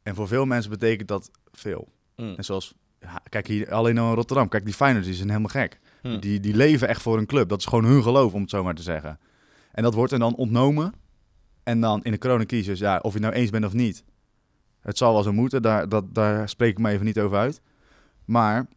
En 0.03 0.15
voor 0.15 0.27
veel 0.27 0.45
mensen 0.45 0.71
betekent 0.71 1.07
dat 1.07 1.31
veel. 1.51 1.87
Mm. 2.15 2.33
En 2.35 2.45
zoals, 2.45 2.73
ja, 2.99 3.21
kijk 3.29 3.47
hier 3.47 3.73
alleen 3.73 3.97
al 3.97 4.09
in 4.09 4.15
Rotterdam. 4.15 4.47
Kijk, 4.47 4.65
die 4.65 4.73
Feyenoord 4.73 5.05
die 5.05 5.13
zijn 5.13 5.27
helemaal 5.27 5.49
gek. 5.49 5.79
Hm. 6.01 6.19
Die, 6.19 6.39
die 6.39 6.55
leven 6.55 6.87
echt 6.87 7.01
voor 7.01 7.17
een 7.17 7.25
club. 7.25 7.49
Dat 7.49 7.59
is 7.59 7.65
gewoon 7.65 7.85
hun 7.85 8.03
geloof, 8.03 8.33
om 8.33 8.41
het 8.41 8.49
zo 8.49 8.63
maar 8.63 8.75
te 8.75 8.81
zeggen. 8.81 9.19
En 9.71 9.83
dat 9.83 9.93
wordt 9.93 10.11
er 10.11 10.19
dan 10.19 10.35
ontnomen. 10.35 10.93
En 11.63 11.81
dan 11.81 12.03
in 12.03 12.11
de 12.11 12.17
coronacrisis, 12.17 12.79
ja, 12.79 12.97
of 12.97 13.13
je 13.13 13.19
het 13.19 13.27
nou 13.27 13.33
eens 13.33 13.49
bent 13.49 13.65
of 13.65 13.73
niet. 13.73 14.03
Het 14.81 14.97
zal 14.97 15.13
wel 15.13 15.23
zo 15.23 15.33
moeten, 15.33 15.61
daar, 15.61 15.89
dat, 15.89 16.15
daar 16.15 16.49
spreek 16.49 16.71
ik 16.71 16.77
me 16.77 16.89
even 16.89 17.05
niet 17.05 17.19
over 17.19 17.37
uit. 17.37 17.61
Maar 18.25 18.67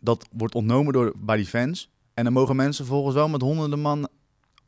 dat 0.00 0.28
wordt 0.32 0.54
ontnomen 0.54 0.92
door, 0.92 1.12
bij 1.16 1.36
die 1.36 1.46
fans. 1.46 1.90
En 2.14 2.24
dan 2.24 2.32
mogen 2.32 2.56
mensen 2.56 2.86
volgens 2.86 3.14
wel 3.14 3.28
met 3.28 3.40
honderden 3.40 3.80
man 3.80 4.08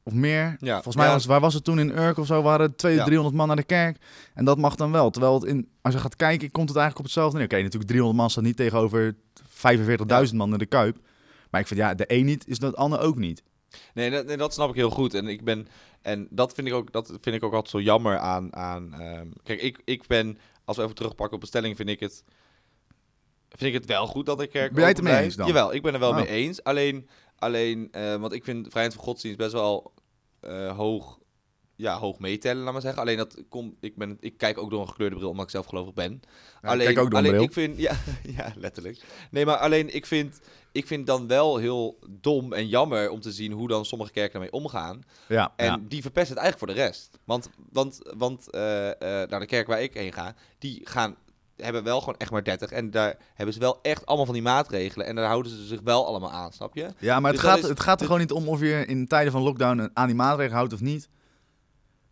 of 0.08 0.14
meer. 0.14 0.56
Ja, 0.60 0.72
Volgens 0.74 0.96
mij 0.96 1.08
was, 1.08 1.24
waar 1.26 1.40
was 1.40 1.54
het 1.54 1.64
toen 1.64 1.78
in 1.78 1.98
Urk 1.98 2.18
of 2.18 2.26
zo, 2.26 2.42
waren 2.42 2.76
200, 2.76 2.96
Ja. 2.96 3.04
300 3.04 3.36
man 3.36 3.46
naar 3.46 3.56
de 3.56 3.74
kerk. 3.74 3.96
En 4.34 4.44
dat 4.44 4.58
mag 4.58 4.74
dan 4.74 4.92
wel. 4.92 5.10
Terwijl 5.10 5.34
het 5.34 5.44
in, 5.44 5.68
als 5.82 5.94
je 5.94 6.00
gaat 6.00 6.16
kijken, 6.16 6.50
komt 6.50 6.68
het 6.68 6.78
eigenlijk 6.78 6.98
op 6.98 7.04
hetzelfde 7.04 7.36
neer. 7.38 7.46
Oké, 7.46 7.56
natuurlijk 7.56 7.90
300 7.90 8.20
man 8.20 8.30
staat 8.30 8.44
niet 8.44 8.56
tegenover 8.56 9.14
45.000 10.28 10.34
man 10.34 10.52
in 10.52 10.58
de 10.58 10.66
Kuip. 10.66 10.96
Maar 11.50 11.60
ik 11.60 11.66
vind, 11.66 11.80
ja, 11.80 11.94
de 11.94 12.04
een 12.06 12.24
niet, 12.24 12.46
is 12.48 12.58
dat 12.58 12.76
ander 12.76 13.00
ook 13.00 13.16
niet. 13.16 13.42
Nee, 13.94 14.10
dat, 14.10 14.26
nee, 14.26 14.36
dat 14.36 14.54
snap 14.54 14.68
ik 14.68 14.74
heel 14.74 14.90
goed. 14.90 15.14
En 15.14 15.28
ik 15.28 15.44
ben. 15.44 15.68
En 16.02 16.26
dat 16.30 16.52
vind 16.54 16.66
ik 16.66 16.74
ook, 16.74 16.92
dat 16.92 17.06
vind 17.20 17.36
ik 17.36 17.42
ook 17.44 17.52
altijd 17.52 17.70
zo 17.70 17.80
jammer 17.80 18.18
aan. 18.18 18.56
aan 18.56 18.94
ehm, 18.94 19.26
kijk, 19.42 19.60
ik, 19.62 19.80
ik 19.84 20.06
ben. 20.06 20.38
Als 20.64 20.76
we 20.76 20.82
even 20.82 20.94
terugpakken 20.94 21.34
op 21.34 21.40
bestelling, 21.40 21.76
vind 21.76 21.88
ik 21.88 22.00
het. 22.00 22.24
Vind 23.48 23.74
ik 23.74 23.80
het 23.80 23.86
wel 23.86 24.06
goed 24.06 24.26
dat 24.26 24.38
de 24.38 24.46
kerk. 24.46 24.72
Ben 24.72 24.80
jij 24.80 24.88
het 24.92 25.00
blijft. 25.00 25.24
eens 25.24 25.36
dan? 25.36 25.46
Jawel, 25.46 25.74
ik 25.74 25.82
ben 25.82 25.92
er 25.94 26.00
wel 26.00 26.10
Oh. 26.10 26.16
mee 26.16 26.26
eens. 26.28 26.62
Alleen. 26.62 27.08
alleen 27.36 27.88
eh, 27.92 28.16
want 28.16 28.32
ik 28.32 28.44
vind 28.44 28.66
vrijheid 28.70 28.94
van 28.94 29.04
godsdienst 29.04 29.38
best 29.38 29.52
wel 29.52 29.92
eh, 30.48 30.76
hoog. 30.76 31.18
Ja, 31.76 31.98
hoog 31.98 32.18
meetellen, 32.18 32.62
laat 32.62 32.72
maar 32.72 32.82
zeggen. 32.82 33.02
Alleen 33.02 33.16
dat 33.16 33.42
komt. 33.48 33.74
Ik, 33.80 33.96
ben, 33.96 34.16
ik 34.20 34.36
kijk 34.36 34.58
ook 34.58 34.70
door 34.70 34.80
een 34.80 34.88
gekleurde 34.88 35.16
bril, 35.16 35.28
omdat 35.28 35.44
ik 35.44 35.50
zelf 35.50 35.66
gelovig 35.66 35.94
ben. 35.94 36.22
Ja, 36.62 36.72
ik 36.72 36.78
kijk 36.78 36.98
ook 36.98 37.10
door 37.10 37.18
een 37.18 37.26
alleen 37.26 37.30
bril. 37.30 37.42
ik 37.42 37.52
vind, 37.52 37.78
ja, 37.88 37.96
ja, 38.36 38.52
letterlijk. 38.56 39.04
Nee, 39.30 39.46
maar 39.46 39.56
alleen 39.56 39.94
ik 39.94 40.06
vind, 40.06 40.40
ik 40.72 40.86
vind 40.86 41.06
dan 41.06 41.26
wel 41.26 41.56
heel 41.56 41.98
dom 42.10 42.52
en 42.52 42.68
jammer 42.68 43.10
om 43.10 43.20
te 43.20 43.32
zien 43.32 43.52
hoe 43.52 43.68
dan 43.68 43.84
sommige 43.84 44.12
kerken 44.12 44.34
ermee 44.34 44.52
omgaan. 44.52 45.02
Ja, 45.28 45.52
En 45.56 45.66
ja. 45.66 45.80
die 45.88 46.02
verpesten 46.02 46.34
het 46.34 46.44
eigenlijk 46.44 46.58
voor 46.58 46.82
de 46.82 46.88
rest. 46.88 47.18
Want, 47.24 47.50
want, 47.72 47.98
want 48.16 48.50
eh, 48.50 48.90
eh, 48.90 49.28
naar 49.28 49.40
de 49.40 49.46
kerk 49.46 49.66
waar 49.66 49.82
ik 49.82 49.94
heen 49.94 50.12
ga, 50.12 50.34
die 50.58 50.80
gaan, 50.84 51.16
hebben 51.64 51.84
wel 51.84 51.98
gewoon 52.00 52.14
echt 52.18 52.30
maar 52.30 52.44
30. 52.44 52.70
En 52.70 52.90
daar 52.90 53.16
hebben 53.34 53.54
ze 53.54 53.60
wel 53.60 53.78
echt 53.82 54.06
allemaal 54.06 54.24
van 54.26 54.34
die 54.34 54.42
maatregelen. 54.42 55.06
En 55.06 55.14
daar 55.14 55.26
houden 55.26 55.52
ze 55.52 55.66
zich 55.66 55.80
wel 55.84 56.06
allemaal 56.06 56.30
aan, 56.30 56.52
snap 56.52 56.74
je? 56.74 56.88
ja, 56.98 57.20
maar 57.20 57.32
het 57.32 57.40
Dus 57.40 57.50
gaat, 57.50 57.58
is- 57.62 57.68
het 57.68 57.80
gaat 57.80 58.00
er 58.00 58.06
gewoon 58.06 58.20
niet 58.20 58.32
om 58.32 58.48
of 58.48 58.60
je 58.60 58.84
in 58.86 59.06
tijden 59.06 59.32
van 59.32 59.42
lockdown 59.42 59.90
aan 59.94 60.06
die 60.06 60.16
maatregelen 60.16 60.56
houdt 60.56 60.72
of 60.72 60.80
niet. 60.80 61.08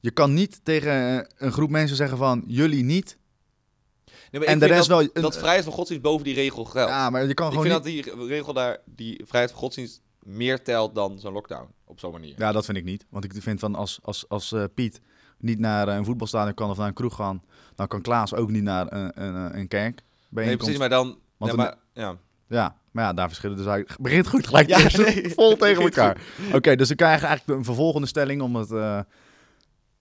Je 0.00 0.10
kan 0.10 0.34
niet 0.34 0.60
tegen 0.64 1.26
een 1.36 1.52
groep 1.52 1.70
mensen 1.70 1.96
zeggen 1.96 2.18
van, 2.18 2.44
jullie 2.46 2.84
niet. 2.84 3.18
Nee, 4.30 4.44
En 4.46 4.54
ik 4.54 4.60
de 4.60 4.66
vind 4.66 4.76
rest 4.76 4.88
dat, 4.88 4.98
wel... 4.98 5.08
een- 5.12 5.22
dat 5.22 5.36
vrijheid 5.38 5.64
van 5.64 5.72
godsdienst 5.72 6.02
boven 6.04 6.24
die 6.24 6.34
regel 6.34 6.64
geldt. 6.64 6.90
Ja, 6.90 7.10
maar 7.10 7.26
je 7.26 7.34
kan 7.34 7.46
ik 7.46 7.52
gewoon 7.58 7.70
vind 7.80 7.84
niet... 7.94 8.04
dat 8.04 8.16
die 8.16 8.26
regel 8.28 8.52
daar, 8.52 8.78
die 8.84 9.20
vrijheid 9.24 9.50
van 9.52 9.60
godsdienst 9.60 10.00
meer 10.22 10.62
telt 10.62 10.94
dan 10.94 11.18
zo'n 11.18 11.32
lockdown. 11.32 11.68
Op 11.84 12.00
zo'n 12.00 12.12
manier. 12.12 12.34
Ja, 12.38 12.52
dat 12.52 12.64
vind 12.64 12.76
ik 12.78 12.84
niet. 12.84 13.06
Want 13.10 13.24
ik 13.24 13.32
vind 13.38 13.60
van 13.60 13.74
als, 13.74 13.98
als, 14.02 14.28
als 14.28 14.52
eh, 14.52 14.64
Piet 14.74 15.00
niet 15.38 15.58
naar 15.58 15.88
eh, 15.88 15.94
een 15.96 16.04
voetbalstadion 16.04 16.54
kan 16.54 16.70
of 16.70 16.76
naar 16.76 16.86
een 16.88 16.94
kroeg 16.94 17.14
gaan, 17.14 17.42
dan 17.74 17.86
kan 17.88 18.00
Klaas 18.02 18.34
ook 18.34 18.50
niet 18.50 18.62
naar 18.62 18.92
een, 18.92 19.22
een, 19.24 19.58
een 19.58 19.68
kerk. 19.68 20.02
nee, 20.28 20.56
precies, 20.56 20.78
maar 20.78 20.88
dan... 20.88 21.18
Want 21.36 21.50
ja, 21.50 21.56
dan- 21.56 21.66
maar, 21.66 21.76
ja. 21.92 22.16
Ja, 22.48 22.76
maar 22.90 23.04
ja, 23.04 23.12
daar 23.12 23.26
verschillen 23.28 23.56
dus 23.56 23.66
eigenlijk... 23.66 24.00
Begint 24.02 24.26
goed 24.28 24.46
gelijk 24.46 24.68
Ja, 24.68 24.78
eerst 24.80 24.96
nee. 24.96 25.30
vol 25.30 25.56
tegen 25.56 25.82
elkaar. 25.90 26.20
Oké, 26.52 26.76
dus 26.76 26.88
we 26.88 26.94
krijgen 26.94 27.28
eigenlijk 27.28 27.58
een 27.58 27.64
vervolgende 27.64 28.06
stelling 28.06 28.42
om 28.42 28.56
het... 28.56 28.70
eh, 28.70 29.00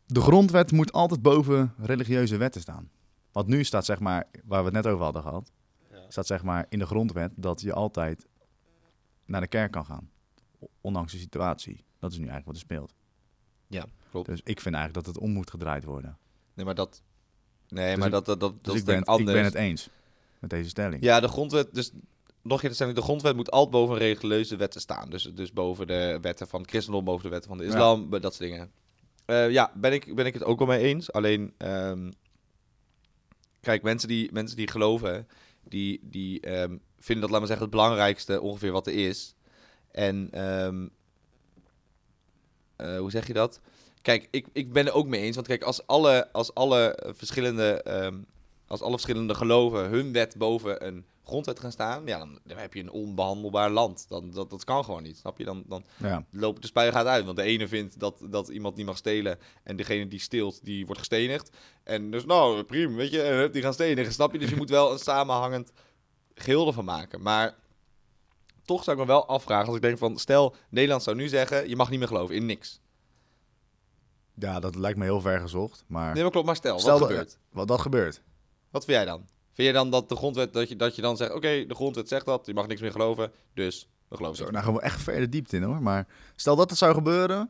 de 0.06 0.22
grondwet 0.22 0.72
moet 0.72 0.92
altijd 0.92 1.22
boven 1.22 1.74
religieuze 1.78 2.38
wetten 2.38 2.62
staan. 2.62 2.90
Want 3.32 3.48
nu 3.48 3.64
staat 3.64 3.86
zeg 3.86 4.00
maar, 4.00 4.24
waar 4.44 4.60
we 4.60 4.66
het 4.66 4.74
net 4.84 4.88
over 4.94 5.04
hadden 5.04 5.22
gehad, 5.22 5.52
Ja. 5.92 5.98
staat 6.08 6.28
zeg 6.28 6.44
maar 6.44 6.66
in 6.70 6.80
de 6.80 6.86
grondwet 6.86 7.32
dat 7.36 7.62
je 7.62 7.74
altijd 7.74 8.28
naar 9.26 9.42
de 9.42 9.48
kerk 9.48 9.72
kan 9.72 9.86
gaan. 9.86 10.10
Ondanks 10.82 11.12
de 11.12 11.18
situatie. 11.18 11.84
Dat 12.00 12.12
is 12.12 12.18
nu 12.18 12.28
eigenlijk 12.28 12.46
wat 12.46 12.56
er 12.56 12.62
speelt. 12.62 12.94
Ja, 13.68 13.86
klopt. 14.24 14.28
Dus 14.30 14.42
ik 14.54 14.62
vind 14.62 14.76
eigenlijk 14.76 15.06
dat 15.06 15.16
het 15.16 15.24
om 15.24 15.32
moet 15.32 15.50
gedraaid 15.50 15.84
worden. 15.84 16.18
Nee, 16.54 16.66
maar 16.66 16.76
dat... 16.76 17.02
Nee, 17.70 17.90
Dus 17.90 17.98
maar 17.98 18.08
ik- 18.08 18.14
dat, 18.14 18.26
dat, 18.26 18.40
dat, 18.40 18.52
Dus 18.52 18.62
dat 18.64 18.76
ik, 18.76 18.86
ben, 18.86 18.96
het- 18.96 19.04
ik 19.08 19.14
ik 19.14 19.20
anders. 19.20 19.36
ben 19.38 19.44
het 19.46 19.56
eens 19.56 19.90
met 20.40 20.50
deze 20.50 20.70
stelling. 20.70 21.04
Ja, 21.04 21.20
de 21.20 21.28
grondwet... 21.28 21.74
Dus 21.74 21.92
nog 22.42 22.64
een 22.64 22.76
zeggen, 22.76 22.96
de 22.96 23.02
grondwet 23.02 23.36
moet 23.36 23.52
altijd 23.52 23.72
boven 23.72 23.98
religieuze 23.98 24.56
wetten 24.56 24.82
staan. 24.82 25.10
Dus, 25.10 25.24
dus 25.24 25.54
boven 25.54 25.88
de 25.88 26.18
wetten 26.22 26.48
van 26.48 26.62
het 26.62 26.70
christendom, 26.70 27.04
boven 27.06 27.24
de 27.24 27.30
wetten 27.30 27.50
van 27.50 27.58
de 27.58 27.64
Ja. 27.64 27.70
islam, 27.70 28.10
dat 28.10 28.36
soort 28.36 28.50
dingen. 28.50 28.72
Eh, 29.26 29.50
ja, 29.52 29.72
ben 29.76 29.94
ik, 29.94 30.16
ben 30.16 30.26
ik 30.26 30.34
het 30.34 30.44
ook 30.44 30.58
wel 30.58 30.68
mee 30.68 30.80
eens. 30.84 31.12
Alleen, 31.12 31.54
ehm, 31.58 32.12
kijk, 33.60 33.84
mensen 33.84 34.08
die, 34.08 34.32
mensen 34.32 34.58
die 34.58 34.68
geloven, 34.68 35.28
die, 35.64 36.00
die 36.04 36.40
ehm, 36.40 36.78
vinden 37.00 37.22
dat, 37.22 37.30
laat 37.30 37.40
maar 37.40 37.48
zeggen, 37.48 37.66
het 37.66 37.76
belangrijkste 37.76 38.42
ongeveer 38.42 38.72
wat 38.72 38.88
er 38.88 38.94
is. 39.08 39.36
En 39.92 40.28
ehm, 40.32 40.88
eh, 42.76 42.98
hoe 42.98 43.12
zeg 43.12 43.28
je 43.28 43.34
dat? 43.34 43.60
Kijk, 44.06 44.28
ik, 44.32 44.48
ik 44.54 44.74
ben 44.74 44.86
er 44.86 44.94
ook 44.94 45.08
mee 45.08 45.22
eens. 45.22 45.36
Want 45.36 45.48
kijk, 45.48 45.64
als 45.64 45.88
alle, 45.88 46.32
als 46.32 46.54
alle 46.54 47.00
verschillende, 47.16 47.82
ehm, 47.82 48.18
als 48.68 48.82
alle 48.82 48.92
verschillende 48.92 49.36
geloven 49.36 49.90
hun 49.90 50.12
wet 50.14 50.36
boven 50.38 50.86
een 50.88 51.06
grondwet 51.24 51.60
gaan 51.60 51.72
staan, 51.72 52.06
ja, 52.06 52.18
dan, 52.18 52.40
dan 52.44 52.58
heb 52.58 52.74
je 52.74 52.80
een 52.80 52.92
onbehandelbaar 52.92 53.70
land. 53.70 54.06
Dan, 54.10 54.32
dat, 54.32 54.50
dat 54.50 54.64
kan 54.64 54.84
gewoon 54.84 55.04
niet, 55.04 55.18
snap 55.18 55.38
je? 55.38 55.44
Dan, 55.44 55.64
dan 55.68 55.86
Ja. 55.98 56.26
loopt 56.32 56.62
de 56.62 56.68
spuigaat 56.68 57.06
uit. 57.06 57.26
Want 57.26 57.38
de 57.38 57.44
ene 57.44 57.68
vindt 57.68 58.00
dat, 58.00 58.22
dat 58.30 58.48
iemand 58.48 58.76
niet 58.76 58.86
mag 58.86 58.98
stelen 58.98 59.40
en 59.64 59.76
degene 59.76 60.08
die 60.08 60.20
steelt, 60.20 60.66
die 60.66 60.86
wordt 60.86 61.00
gestenigd. 61.00 61.58
En 61.84 62.12
dus, 62.12 62.26
nou, 62.26 62.64
prima, 62.64 62.96
weet 62.96 63.12
je, 63.12 63.50
die 63.52 63.62
gaan 63.62 63.74
stenigen, 63.74 64.14
snap 64.14 64.32
je? 64.34 64.40
Dus 64.40 64.50
je 64.50 64.56
moet 64.56 64.70
wel 64.70 64.92
een 64.92 65.00
samenhangend 65.00 65.72
geheel 66.34 66.68
ervan 66.68 66.86
maken. 66.86 67.22
Maar 67.22 67.56
toch 68.66 68.84
zou 68.84 68.98
ik 68.98 69.02
me 69.06 69.10
wel 69.10 69.28
afvragen 69.28 69.68
als 69.68 69.76
ik 69.76 69.82
denk 69.82 69.98
van, 69.98 70.18
stel, 70.18 70.56
Nederland 70.70 71.04
zou 71.04 71.16
nu 71.16 71.28
zeggen, 71.28 71.70
je 71.70 71.76
mag 71.76 71.90
niet 71.90 72.00
meer 72.00 72.08
geloven 72.08 72.36
in 72.36 72.46
niks. 72.46 72.80
Ja, 74.36 74.60
dat 74.60 74.76
lijkt 74.76 74.98
me 74.98 75.04
heel 75.04 75.22
ver 75.22 75.40
gezocht. 75.40 75.84
Maar 75.88 76.14
Nee, 76.14 76.22
maar 76.24 76.32
klopt, 76.32 76.46
maar 76.48 76.56
stel, 76.56 76.80
Stel 76.80 76.92
wat 76.92 77.00
dat- 77.00 77.10
gebeurt? 77.10 77.38
wat 77.52 77.68
dat 77.68 77.82
gebeurt. 77.82 78.22
Wat 78.70 78.86
vind 78.86 78.98
jij 78.98 79.06
dan? 79.06 79.26
Vind 79.54 79.68
je 79.68 79.74
dan 79.74 79.90
dat 79.92 80.10
de 80.10 80.16
grondwet, 80.16 80.54
dat 80.54 80.70
je, 80.70 80.76
dat 80.76 80.96
je 80.96 81.02
dan 81.02 81.18
zegt, 81.18 81.34
oké, 81.34 81.66
de 81.68 81.76
grondwet 81.76 82.08
zegt 82.08 82.26
dat, 82.26 82.46
je 82.46 82.54
mag 82.54 82.68
niks 82.68 82.82
meer 82.82 82.92
geloven, 82.92 83.32
dus 83.54 83.88
we 84.08 84.16
geloven 84.16 84.38
Zo, 84.38 84.46
zo. 84.46 84.52
nou 84.52 84.64
gaan 84.64 84.74
we 84.74 84.82
echt 84.82 85.02
verder 85.02 85.30
diepte 85.30 85.56
in 85.56 85.64
hoor. 85.64 85.82
Maar 85.82 86.08
stel 86.36 86.56
dat 86.56 86.70
het 86.70 86.80
zou 86.80 86.94
gebeuren. 86.94 87.50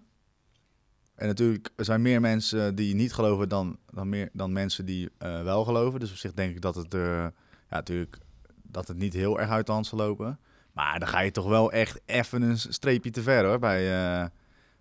En 1.16 1.28
natuurlijk, 1.28 1.70
er 1.76 1.86
zijn 1.86 2.02
meer 2.02 2.22
mensen 2.22 2.76
die 2.76 2.96
niet 2.96 3.14
geloven 3.14 3.50
dan, 3.50 3.78
dan, 3.92 4.10
meer, 4.10 4.30
dan 4.34 4.54
mensen 4.54 4.86
die 4.86 5.10
eh, 5.18 5.44
wel 5.44 5.64
geloven. 5.64 6.00
Dus 6.00 6.12
op 6.12 6.18
zich 6.18 6.34
denk 6.34 6.56
ik 6.56 6.62
dat 6.62 6.76
het, 6.76 6.94
eh, 6.94 7.02
ja, 7.02 7.32
natuurlijk, 7.70 8.18
dat 8.64 8.88
het 8.88 8.98
niet 8.98 9.14
heel 9.14 9.40
erg 9.40 9.50
uit 9.50 9.66
de 9.66 9.72
hand 9.72 9.88
zal 9.88 9.98
lopen. 9.98 10.40
Maar 10.74 11.00
dan 11.00 11.08
ga 11.08 11.20
je 11.20 11.32
toch 11.32 11.48
wel 11.48 11.72
echt 11.72 12.02
even 12.06 12.42
een 12.42 12.58
streepje 12.58 13.10
te 13.12 13.22
ver 13.22 13.46
hoor, 13.46 13.60
bij, 13.60 13.94
eh, 14.22 14.26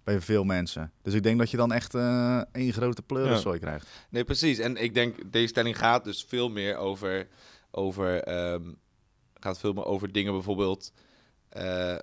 bij 0.04 0.20
veel 0.20 0.44
mensen. 0.44 0.92
Dus 1.02 1.14
ik 1.14 1.22
denk 1.22 1.38
dat 1.38 1.50
je 1.50 1.56
dan 1.56 1.72
echt 1.72 1.94
eh 1.94 2.40
één 2.52 2.72
grote 2.72 3.02
pleurenzooi 3.02 3.58
krijgt. 3.58 3.88
Nee, 4.08 4.24
precies. 4.24 4.58
En 4.58 4.76
ik 4.76 4.94
denk, 4.94 5.32
deze 5.32 5.46
stelling 5.46 5.78
gaat 5.78 6.04
dus 6.04 6.24
veel 6.28 6.48
meer 6.50 6.76
over, 6.76 7.28
over, 7.70 8.22
ehm, 8.22 8.62
gaat 9.40 9.58
veel 9.58 9.72
meer 9.72 9.84
over 9.84 10.12
dingen 10.12 10.32
bijvoorbeeld, 10.32 10.92
eh, 11.48 11.96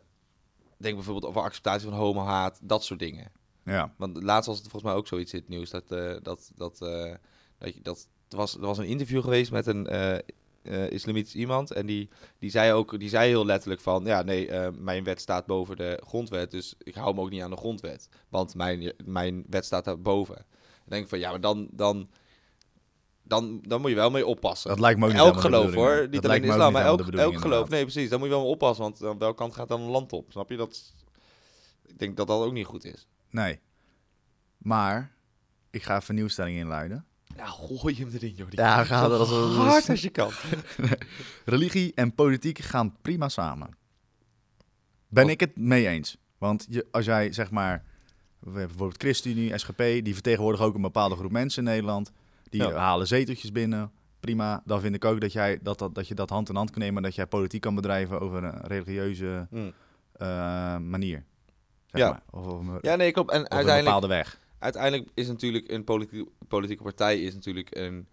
denk 0.78 0.96
bijvoorbeeld 0.96 1.26
over 1.26 1.42
acceptatie 1.42 1.88
van 1.90 1.98
homohaat, 1.98 2.60
dat 2.64 2.84
soort 2.84 3.00
dingen. 3.00 3.32
Ja, 3.66 3.94
Want 3.98 4.24
laatst 4.24 4.48
was 4.48 4.58
het 4.58 4.68
volgens 4.70 4.92
mij 4.92 5.00
ook 5.02 5.08
zoiets 5.08 5.34
in 5.34 5.40
het 5.40 5.50
nieuws. 5.50 5.70
Dat, 5.70 5.92
eh, 5.92 6.16
dat, 6.22 6.52
dat, 6.56 6.78
dat, 7.58 7.74
je- 7.76 7.82
dat 7.82 8.08
er, 8.30 8.38
was, 8.38 8.54
er 8.56 8.60
was 8.62 8.78
een 8.78 8.86
interview 8.86 9.22
geweest 9.24 9.52
met 9.52 9.66
een 9.68 9.88
eh, 10.64 10.84
eh, 10.84 10.92
islamitisch 10.92 11.36
iemand. 11.36 11.72
En 11.72 11.86
die, 11.86 12.10
die 12.40 12.50
zei 12.50 12.74
ook, 12.74 13.00
die 13.00 13.10
zei 13.10 13.28
heel 13.28 13.46
letterlijk 13.46 13.82
van, 13.82 14.06
ja 14.06 14.22
nee, 14.22 14.48
eh, 14.48 14.72
mijn 14.78 15.04
wet 15.04 15.22
staat 15.22 15.46
boven 15.46 15.76
de 15.76 16.02
grondwet. 16.08 16.52
Dus 16.52 16.76
ik 16.78 16.96
hou 16.96 17.16
me 17.16 17.22
ook 17.22 17.30
niet 17.30 17.42
aan 17.42 17.50
de 17.50 17.58
grondwet. 17.58 18.10
Want 18.30 18.56
mijn, 18.56 18.94
mijn 19.06 19.44
wet 19.50 19.66
staat 19.66 19.86
daarboven. 19.86 20.36
Dan 20.36 20.46
denk 20.86 21.04
ik 21.04 21.10
van, 21.10 21.20
ja, 21.20 21.30
maar 21.30 21.42
dan, 21.42 21.68
dan, 21.72 22.10
dan, 23.24 23.62
dan 23.62 23.82
moet 23.82 23.90
je 23.90 23.96
wel 23.96 24.12
mee 24.12 24.26
oppassen. 24.26 24.70
dat 24.70 24.80
lijkt 24.80 25.00
me 25.00 25.06
ook 25.06 25.12
niet 25.12 25.22
elk 25.22 25.40
geloof 25.40 25.74
hoor, 25.74 26.08
niet 26.10 26.26
alleen 26.26 26.44
islam, 26.44 26.74
maar 26.74 26.86
elk, 26.86 27.00
elk 27.00 27.10
geloof. 27.10 27.34
inderdaad. 27.34 27.70
Nee, 27.70 27.84
precies, 27.84 28.10
daar 28.10 28.20
moet 28.20 28.28
je 28.28 28.34
wel 28.34 28.44
mee 28.44 28.52
oppassen, 28.52 28.84
want 28.84 29.04
aan 29.04 29.18
welke 29.18 29.38
kant 29.38 29.54
gaat 29.54 29.68
dan 29.68 29.82
een 29.82 29.90
land 29.90 30.14
op? 30.14 30.32
Snap 30.32 30.50
je? 30.50 30.58
Dat, 30.58 30.94
ik 31.86 32.00
denk 32.00 32.18
dat 32.18 32.28
dat 32.28 32.44
ook 32.44 32.54
niet 32.54 32.66
goed 32.66 32.86
is. 32.86 33.08
Nee. 33.30 33.60
Maar, 34.58 35.16
ik 35.70 35.84
ga 35.84 35.96
even 35.96 36.18
een 36.18 36.48
inluiden. 36.48 37.06
Ja, 37.38 37.46
gooi 37.46 37.96
hem 37.96 38.10
erin, 38.14 38.34
joh. 38.36 38.48
Ja, 38.50 38.84
ga 38.84 39.04
er 39.04 39.12
als 39.12 39.30
Zo 39.30 39.44
een- 39.50 39.56
hard 39.56 39.90
als 39.90 40.02
je 40.02 40.10
kan. 40.10 40.32
Religie 41.46 41.92
en 41.96 42.16
politiek 42.16 42.60
gaan 42.60 42.96
prima 43.02 43.30
samen. 43.30 43.70
Ben 45.08 45.24
Wat? 45.24 45.32
ik 45.34 45.40
het 45.40 45.56
mee 45.56 45.88
eens? 45.88 46.18
Want 46.38 46.66
je, 46.70 46.88
als 46.92 47.06
jij 47.06 47.34
zeg 47.34 47.52
maar, 47.52 47.84
we 48.40 48.46
hebben 48.50 48.68
bijvoorbeeld 48.68 49.02
ChristenUnie, 49.02 49.58
SGP, 49.58 49.78
die 49.78 50.14
vertegenwoordigen 50.14 50.66
ook 50.68 50.76
een 50.76 50.82
bepaalde 50.82 51.16
groep 51.16 51.32
mensen 51.32 51.64
in 51.66 51.70
Nederland. 51.72 52.12
Die 52.50 52.62
Ja. 52.62 52.72
halen 52.74 53.08
zeteltjes 53.08 53.52
binnen. 53.52 53.92
Prima. 54.20 54.62
Dan 54.66 54.82
vind 54.82 54.96
ik 54.96 55.06
ook 55.06 55.22
dat, 55.22 55.32
jij, 55.34 55.60
dat, 55.62 55.80
dat, 55.80 55.96
dat 55.96 56.08
je 56.08 56.14
dat 56.16 56.30
hand 56.30 56.50
in 56.50 56.56
hand 56.56 56.70
kan 56.72 56.82
nemen. 56.82 56.98
en 56.98 57.04
Dat 57.04 57.16
jij 57.16 57.26
politiek 57.26 57.62
kan 57.62 57.76
bedrijven 57.76 58.20
over 58.22 58.44
een 58.44 58.62
religieuze 58.62 59.48
Hm. 59.50 59.70
eh, 60.14 60.78
manier. 60.78 61.24
Zeg 61.86 62.02
Ja. 62.02 62.10
maar. 62.10 62.22
Of, 62.30 62.46
of, 62.46 62.60
een- 62.68 62.78
Ja, 62.82 62.96
nee, 62.96 63.12
klopt. 63.12 63.32
En 63.32 63.38
of 63.40 63.44
een 63.46 63.52
uiteindelijk, 63.52 63.86
bepaalde 63.96 64.08
weg. 64.16 64.40
Uiteindelijk 64.62 65.10
is 65.14 65.28
natuurlijk 65.28 65.72
een 65.72 65.84
politieke, 66.48 66.84
partij 66.84 67.22
is 67.22 67.34
natuurlijk 67.34 67.76
een 67.76 68.08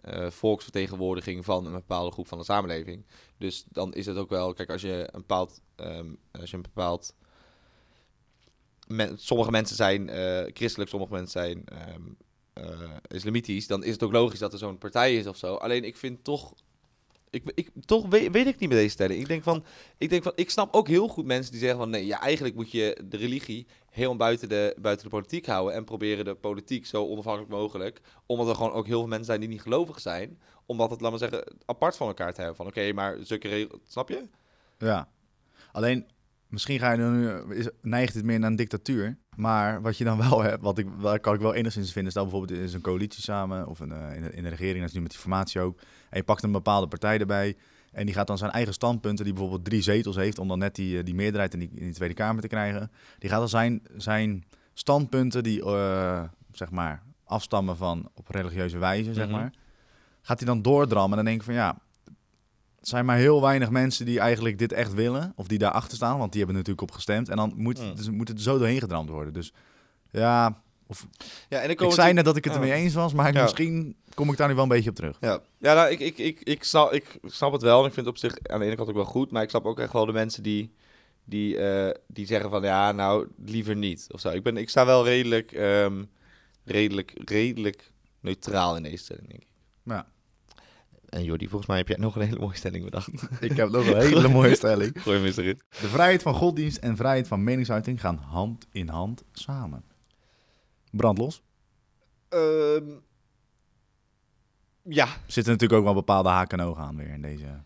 eh, 0.00 0.30
volksvertegenwoordiging 0.30 1.44
van 1.44 1.66
een 1.66 1.72
bepaalde 1.72 2.10
groep 2.10 2.26
van 2.26 2.38
de 2.38 2.44
samenleving. 2.44 3.06
Dus 3.38 3.64
dan 3.68 3.94
is 3.94 4.06
het 4.06 4.16
ook 4.16 4.30
wel, 4.30 4.52
kijk, 4.52 4.70
als 4.70 4.82
je 4.82 5.08
een 5.12 5.20
bepaald, 5.20 5.60
ehm, 5.76 6.14
als 6.30 6.50
je 6.50 6.56
een 6.56 6.62
bepaald, 6.62 7.14
sommige 9.14 9.50
mensen 9.50 9.76
zijn 9.76 10.08
eh, 10.08 10.44
christelijk, 10.52 10.90
sommige 10.90 11.12
mensen 11.12 11.40
zijn 11.40 11.64
eh, 11.64 12.96
islamitisch, 13.08 13.66
dan 13.66 13.84
is 13.84 13.92
het 13.92 14.02
ook 14.02 14.12
logisch 14.12 14.38
dat 14.38 14.52
er 14.52 14.58
zo'n 14.58 14.78
partij 14.78 15.16
is 15.16 15.26
of 15.26 15.36
zo. 15.36 15.54
Alleen 15.54 15.84
ik 15.84 15.96
vind 15.96 16.24
toch, 16.24 16.54
ik, 17.30 17.42
ik, 17.54 17.70
toch 17.84 18.06
weet, 18.06 18.32
weet 18.32 18.46
ik 18.46 18.58
niet 18.58 18.68
met 18.68 18.78
deze 18.78 18.90
stelling. 18.90 19.20
Ik 19.20 19.28
denk 19.28 19.42
van, 19.42 19.64
ik 19.98 20.08
denk 20.10 20.22
van, 20.22 20.32
ik 20.34 20.50
snap 20.50 20.74
ook 20.74 20.88
heel 20.88 21.08
goed 21.08 21.24
mensen 21.24 21.52
die 21.52 21.60
zeggen 21.60 21.78
van, 21.78 21.90
nee, 21.90 22.06
ja, 22.06 22.20
eigenlijk 22.20 22.54
moet 22.54 22.70
je 22.70 22.98
de 23.04 23.16
religie 23.16 23.66
heel 23.98 24.16
buiten 24.16 24.48
de, 24.48 24.76
buiten 24.80 25.04
de 25.04 25.10
politiek 25.10 25.46
houden 25.46 25.74
en 25.74 25.84
proberen 25.84 26.24
de 26.24 26.34
politiek 26.34 26.86
zo 26.86 27.06
onafhankelijk 27.06 27.50
mogelijk. 27.52 28.00
Omdat 28.26 28.48
er 28.48 28.54
gewoon 28.54 28.72
ook 28.72 28.86
heel 28.86 28.98
veel 28.98 29.08
mensen 29.08 29.26
zijn 29.26 29.40
die 29.40 29.48
niet 29.48 29.62
gelovig 29.62 30.00
zijn. 30.00 30.38
Omdat 30.66 30.90
het, 30.90 31.00
laat 31.00 31.10
maar 31.10 31.18
zeggen, 31.18 31.56
apart 31.64 31.96
van 31.96 32.06
elkaar 32.06 32.32
te 32.32 32.40
hebben. 32.40 32.56
Van 32.56 32.66
oké, 32.66 32.92
maar 32.92 33.16
zulke 33.20 33.48
regels, 33.48 33.80
snap 33.86 34.08
je? 34.08 34.28
Ja. 34.78 35.08
Alleen, 35.72 36.06
misschien 36.46 36.78
ga 36.78 36.92
je 36.92 36.98
nu, 36.98 37.54
is, 37.54 37.68
neigt 37.82 38.14
het 38.14 38.24
meer 38.24 38.38
naar 38.38 38.50
een 38.50 38.56
dictatuur. 38.56 39.18
Maar 39.36 39.82
wat 39.82 39.98
je 39.98 40.04
dan 40.04 40.18
wel 40.28 40.42
hebt, 40.48 40.62
wat 40.62 40.78
ik, 40.78 40.86
waar 40.96 41.20
kan 41.20 41.34
ik 41.34 41.40
wel 41.40 41.54
enigszins 41.54 41.92
vinden, 41.92 42.10
stel 42.10 42.22
bijvoorbeeld 42.22 42.58
er 42.58 42.64
is 42.64 42.74
een 42.74 42.80
coalitie 42.80 43.22
samen, 43.22 43.66
of 43.66 43.80
een, 43.80 43.92
eh, 43.92 44.16
in, 44.16 44.22
de, 44.22 44.32
in 44.32 44.42
de 44.42 44.48
regering, 44.48 44.78
dat 44.78 44.88
is 44.88 44.94
nu 44.94 45.00
met 45.00 45.10
die 45.10 45.20
formatie 45.20 45.60
ook. 45.60 45.78
En 46.10 46.18
je 46.18 46.24
pakt 46.24 46.42
een 46.42 46.52
bepaalde 46.52 46.88
partij 46.88 47.18
erbij. 47.18 47.56
En 47.92 48.06
die 48.06 48.14
gaat 48.14 48.26
dan 48.26 48.38
zijn 48.38 48.50
eigen 48.50 48.72
standpunten, 48.72 49.24
die 49.24 49.34
bijvoorbeeld 49.34 49.64
drie 49.64 49.82
zetels 49.82 50.16
heeft, 50.16 50.38
om 50.38 50.48
dan 50.48 50.58
net 50.58 50.74
die, 50.74 50.98
eh, 50.98 51.04
die 51.04 51.14
meerderheid 51.14 51.52
in 51.54 51.58
die, 51.58 51.70
in 51.74 51.92
Tweede 51.92 52.14
Kamer 52.14 52.42
te 52.42 52.48
krijgen. 52.48 52.90
Die 53.18 53.30
gaat 53.30 53.38
dan 53.38 53.48
zijn, 53.48 53.82
zijn 53.96 54.44
standpunten, 54.74 55.42
die 55.42 55.62
eh, 55.64 56.22
zeg 56.52 56.70
maar 56.70 57.02
afstammen 57.24 57.76
van 57.76 58.08
op 58.14 58.28
religieuze 58.28 58.78
wijze, 58.78 59.14
zeg 59.14 59.24
Mhm. 59.26 59.34
maar. 59.36 59.52
Gaat 60.22 60.38
hij 60.38 60.48
dan 60.48 60.62
doordrammen 60.62 61.10
en 61.10 61.16
dan 61.16 61.24
denk 61.24 61.38
ik 61.38 61.44
van 61.44 61.54
ja, 61.54 61.78
het 62.78 62.88
zijn 62.88 63.04
maar 63.04 63.16
heel 63.16 63.40
weinig 63.42 63.70
mensen 63.70 64.06
die 64.06 64.20
eigenlijk 64.20 64.58
dit 64.58 64.72
echt 64.72 64.94
willen. 64.94 65.32
Of 65.36 65.46
die 65.48 65.58
daarachter 65.58 65.96
staan, 65.96 66.18
want 66.18 66.32
die 66.32 66.38
hebben 66.42 66.56
er 66.60 66.62
natuurlijk 66.66 66.90
op 66.90 66.96
gestemd. 66.96 67.28
En 67.28 67.36
dan 67.36 67.52
moet, 67.56 67.80
Mm. 67.82 67.94
dus 67.96 68.10
moet 68.10 68.28
het 68.28 68.36
er 68.36 68.42
zo 68.42 68.58
doorheen 68.58 68.80
gedramd 68.80 69.08
worden. 69.10 69.32
Dus 69.32 69.52
ja, 70.10 70.62
Ja, 71.48 71.58
en 71.60 71.70
ik 71.70 71.80
zei 71.88 72.12
net 72.12 72.24
dat 72.24 72.36
ik 72.36 72.44
het 72.44 72.52
Ja. 72.54 72.60
ermee 72.60 72.72
eens 72.72 72.94
was, 72.94 73.12
maar 73.12 73.32
Ja. 73.32 73.42
misschien 73.42 73.96
kom 74.14 74.30
ik 74.30 74.36
daar 74.36 74.48
nu 74.48 74.54
wel 74.54 74.62
een 74.62 74.68
beetje 74.68 74.90
op 74.90 74.96
terug. 74.96 75.16
Ja, 75.20 75.40
ja 75.58 75.74
nou, 75.74 75.90
ik, 75.90 76.00
ik, 76.00 76.18
ik, 76.18 76.40
ik, 76.40 76.64
snap, 76.64 76.92
ik 76.92 77.18
snap 77.26 77.52
het 77.52 77.62
wel. 77.62 77.80
En 77.80 77.86
ik 77.86 77.92
vind 77.92 78.06
het 78.06 78.14
op 78.14 78.20
zich 78.20 78.38
aan 78.42 78.58
de 78.60 78.66
ene 78.66 78.76
kant 78.76 78.88
ook 78.88 78.94
wel 78.94 79.04
goed. 79.04 79.30
Maar 79.30 79.42
ik 79.42 79.50
snap 79.50 79.64
ook 79.64 79.78
echt 79.78 79.92
wel 79.92 80.06
de 80.06 80.12
mensen 80.12 80.42
die, 80.42 80.74
die, 81.24 81.58
eh, 81.58 81.94
die 82.06 82.26
zeggen 82.26 82.50
van 82.50 82.62
ja, 82.62 82.92
nou, 82.92 83.26
liever 83.44 83.76
niet. 83.76 84.06
Of 84.10 84.20
zo. 84.20 84.28
Ik, 84.30 84.42
ben, 84.42 84.56
ik 84.56 84.68
sta 84.68 84.86
wel 84.86 85.04
redelijk, 85.04 85.52
ehm, 85.52 86.04
redelijk, 86.64 87.12
redelijk 87.24 87.92
neutraal 88.20 88.76
in 88.76 88.82
deze 88.82 88.96
stelling, 89.04 89.28
denk 89.28 89.40
ik. 89.42 89.48
Ja. 89.82 90.06
En 91.08 91.24
Jordi, 91.24 91.46
volgens 91.48 91.68
mij 91.68 91.78
heb 91.78 91.88
jij 91.88 91.96
nog 91.96 92.16
een 92.16 92.22
hele 92.22 92.38
mooie 92.38 92.56
stelling 92.56 92.84
bedacht. 92.84 93.08
Ik 93.40 93.56
heb 93.56 93.70
nog 93.70 93.86
een 93.86 93.96
hele 94.00 94.28
mooie 94.28 94.54
stelling. 94.54 95.02
Gooi 95.02 95.16
hem 95.16 95.26
eens 95.26 95.36
erin. 95.36 95.60
De 95.80 95.88
vrijheid 95.88 96.22
van 96.22 96.34
godsdienst 96.34 96.76
en 96.76 96.96
vrijheid 96.96 97.28
van 97.28 97.44
meningsuiting 97.44 98.00
gaan 98.00 98.16
hand 98.16 98.66
in 98.72 98.88
hand 98.88 99.22
samen. 99.32 99.84
Brandlos. 100.98 101.42
Ehm, 102.28 102.90
ja, 104.82 105.06
Zitten 105.26 105.52
natuurlijk 105.52 105.80
ook 105.80 105.84
wel 105.84 105.94
bepaalde 105.94 106.28
haken 106.28 106.58
en 106.58 106.66
ogen 106.66 106.82
aan 106.82 106.96
weer 106.96 107.08
in 107.08 107.22
deze. 107.22 107.62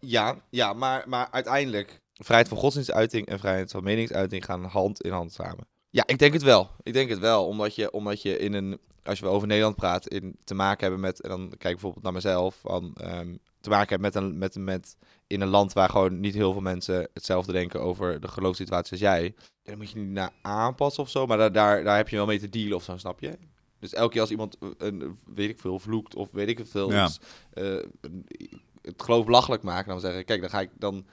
ja, 0.00 0.36
ja 0.50 0.72
maar, 0.72 1.08
maar 1.08 1.28
uiteindelijk... 1.30 2.00
Vrijheid 2.12 2.48
van 2.48 2.58
godsdienstuiting 2.58 3.26
en 3.26 3.38
vrijheid 3.38 3.70
van 3.70 3.82
meningsuiting 3.82 4.44
gaan 4.44 4.64
hand 4.64 5.00
in 5.02 5.12
hand 5.12 5.32
samen. 5.32 5.66
Ja, 5.90 6.02
ik 6.06 6.18
denk 6.18 6.32
het 6.32 6.42
wel. 6.42 6.70
Ik 6.82 6.92
denk 6.92 7.10
het 7.10 7.18
wel, 7.18 7.46
omdat 7.46 7.74
je, 7.74 7.90
omdat 7.90 8.22
je 8.22 8.38
in 8.38 8.52
een, 8.52 8.78
als 9.02 9.20
we 9.20 9.26
over 9.26 9.48
Nederland 9.48 9.76
praten, 9.76 10.10
in, 10.10 10.36
te 10.44 10.54
maken 10.54 10.80
hebben 10.80 11.00
met, 11.00 11.20
en 11.20 11.28
dan 11.28 11.48
kijk 11.48 11.52
ik 11.52 11.60
bijvoorbeeld 11.60 12.04
naar 12.04 12.12
mezelf, 12.12 12.58
van, 12.60 12.94
ehm, 12.94 13.36
te 13.60 13.68
maken 13.70 13.88
hebben 13.88 14.00
met 14.12 14.14
een, 14.14 14.38
met, 14.38 14.56
met, 14.56 14.96
in 15.26 15.40
een 15.40 15.48
land 15.48 15.72
waar 15.72 15.88
gewoon 15.90 16.20
niet 16.20 16.34
heel 16.34 16.52
veel 16.52 16.60
mensen 16.60 17.08
hetzelfde 17.14 17.52
denken 17.52 17.80
over 17.80 18.20
de 18.20 18.28
geloofssituatie 18.28 18.92
als 18.92 19.00
jij. 19.00 19.24
En 19.24 19.34
dan 19.62 19.76
moet 19.78 19.90
je 19.90 19.98
niet 19.98 20.08
naar 20.10 20.30
aanpassen 20.42 21.02
of 21.02 21.10
zo, 21.10 21.26
maar 21.26 21.38
daar, 21.38 21.52
daar, 21.52 21.84
daar 21.84 21.96
heb 21.96 22.08
je 22.08 22.16
wel 22.16 22.26
mee 22.26 22.38
te 22.38 22.48
dealen 22.48 22.76
of 22.76 22.82
zo, 22.84 22.96
snap 22.96 23.20
je? 23.20 23.38
Dus 23.80 23.94
elke 23.94 24.12
keer 24.12 24.20
als 24.20 24.30
iemand, 24.30 24.56
een, 24.78 25.18
weet 25.34 25.48
ik 25.50 25.60
veel, 25.60 25.78
vloekt 25.78 26.14
of 26.14 26.28
weet 26.32 26.48
ik 26.48 26.60
veel, 26.64 26.90
Ja. 26.92 27.04
iets, 27.06 27.20
eh, 27.52 27.76
het 28.82 29.02
geloof 29.02 29.24
belachelijk 29.24 29.62
maken, 29.62 29.88
dan 29.88 30.00
zeggen, 30.00 30.24
kijk, 30.24 30.40
dan 30.40 30.50
ga 30.50 30.60
ik 30.60 30.70
dan 30.78 31.06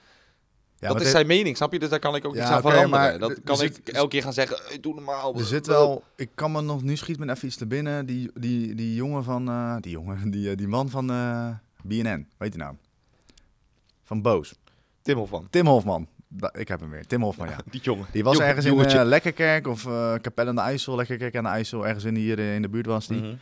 Ja, 0.78 0.88
dat 0.92 1.00
is 1.00 1.10
zijn 1.10 1.26
mening, 1.26 1.56
snap 1.56 1.72
je? 1.72 1.78
Dus 1.78 1.88
daar 1.88 1.98
kan 1.98 2.14
ik 2.14 2.24
ook 2.24 2.34
Ja, 2.34 2.38
niets 2.40 2.50
aan 2.52 2.58
oké, 2.58 2.68
veranderen. 2.70 3.10
maar 3.10 3.18
dat 3.28 3.40
kan 3.44 3.56
zit- 3.56 3.78
ik 3.78 3.88
elke 3.88 4.08
keer 4.08 4.22
gaan 4.22 4.32
zeggen, 4.32 4.58
hey, 4.68 4.80
doe 4.80 4.94
normaal. 4.94 5.34
Er 5.34 5.44
zit 5.44 5.66
wel, 5.66 6.04
ik 6.16 6.30
kan 6.34 6.52
me 6.52 6.60
nog, 6.60 6.82
nu 6.82 6.96
schiet 6.96 7.18
me 7.18 7.30
even 7.30 7.46
iets 7.48 7.56
te 7.56 7.66
binnen, 7.66 8.06
die, 8.06 8.30
die, 8.34 8.74
die 8.74 8.94
jongen 8.94 9.24
van, 9.24 9.48
eh, 9.48 9.76
die 9.80 9.90
jongen, 9.92 10.30
die, 10.30 10.50
eh, 10.50 10.56
die 10.56 10.68
man 10.68 10.88
van 10.88 11.10
BNN, 11.86 12.28
weet 12.36 12.52
je 12.52 12.58
nou? 12.58 12.74
Van 14.02 14.22
Boos. 14.22 14.54
Tim 15.02 15.16
Hofman. 15.16 15.46
Tim 15.50 15.66
Hofman. 15.66 16.06
Da- 16.28 16.52
Ik 16.54 16.68
heb 16.68 16.80
hem 16.80 16.90
weer, 16.90 17.06
Tim 17.06 17.22
Hofman, 17.22 17.48
ja. 17.48 17.56
Die 17.70 17.80
jongen. 17.80 18.06
Die 18.12 18.24
was 18.24 18.38
ergens 18.38 18.66
jongetje. 18.66 18.96
in 18.98 19.02
uh, 19.02 19.08
Lekkerkerk 19.08 19.66
of 19.66 19.86
eh 19.86 20.14
Capelle 20.14 20.48
aan 20.48 20.54
de 20.54 20.60
IJssel, 20.60 20.96
Lekkerkerk 20.96 21.36
aan 21.36 21.42
de 21.44 21.48
IJssel, 21.50 21.86
ergens 21.86 22.04
in 22.04 22.14
hier 22.14 22.38
eh, 22.38 22.54
in 22.54 22.62
de 22.62 22.68
buurt 22.68 22.86
was 22.86 23.06
die. 23.06 23.20
Mhm. 23.22 23.34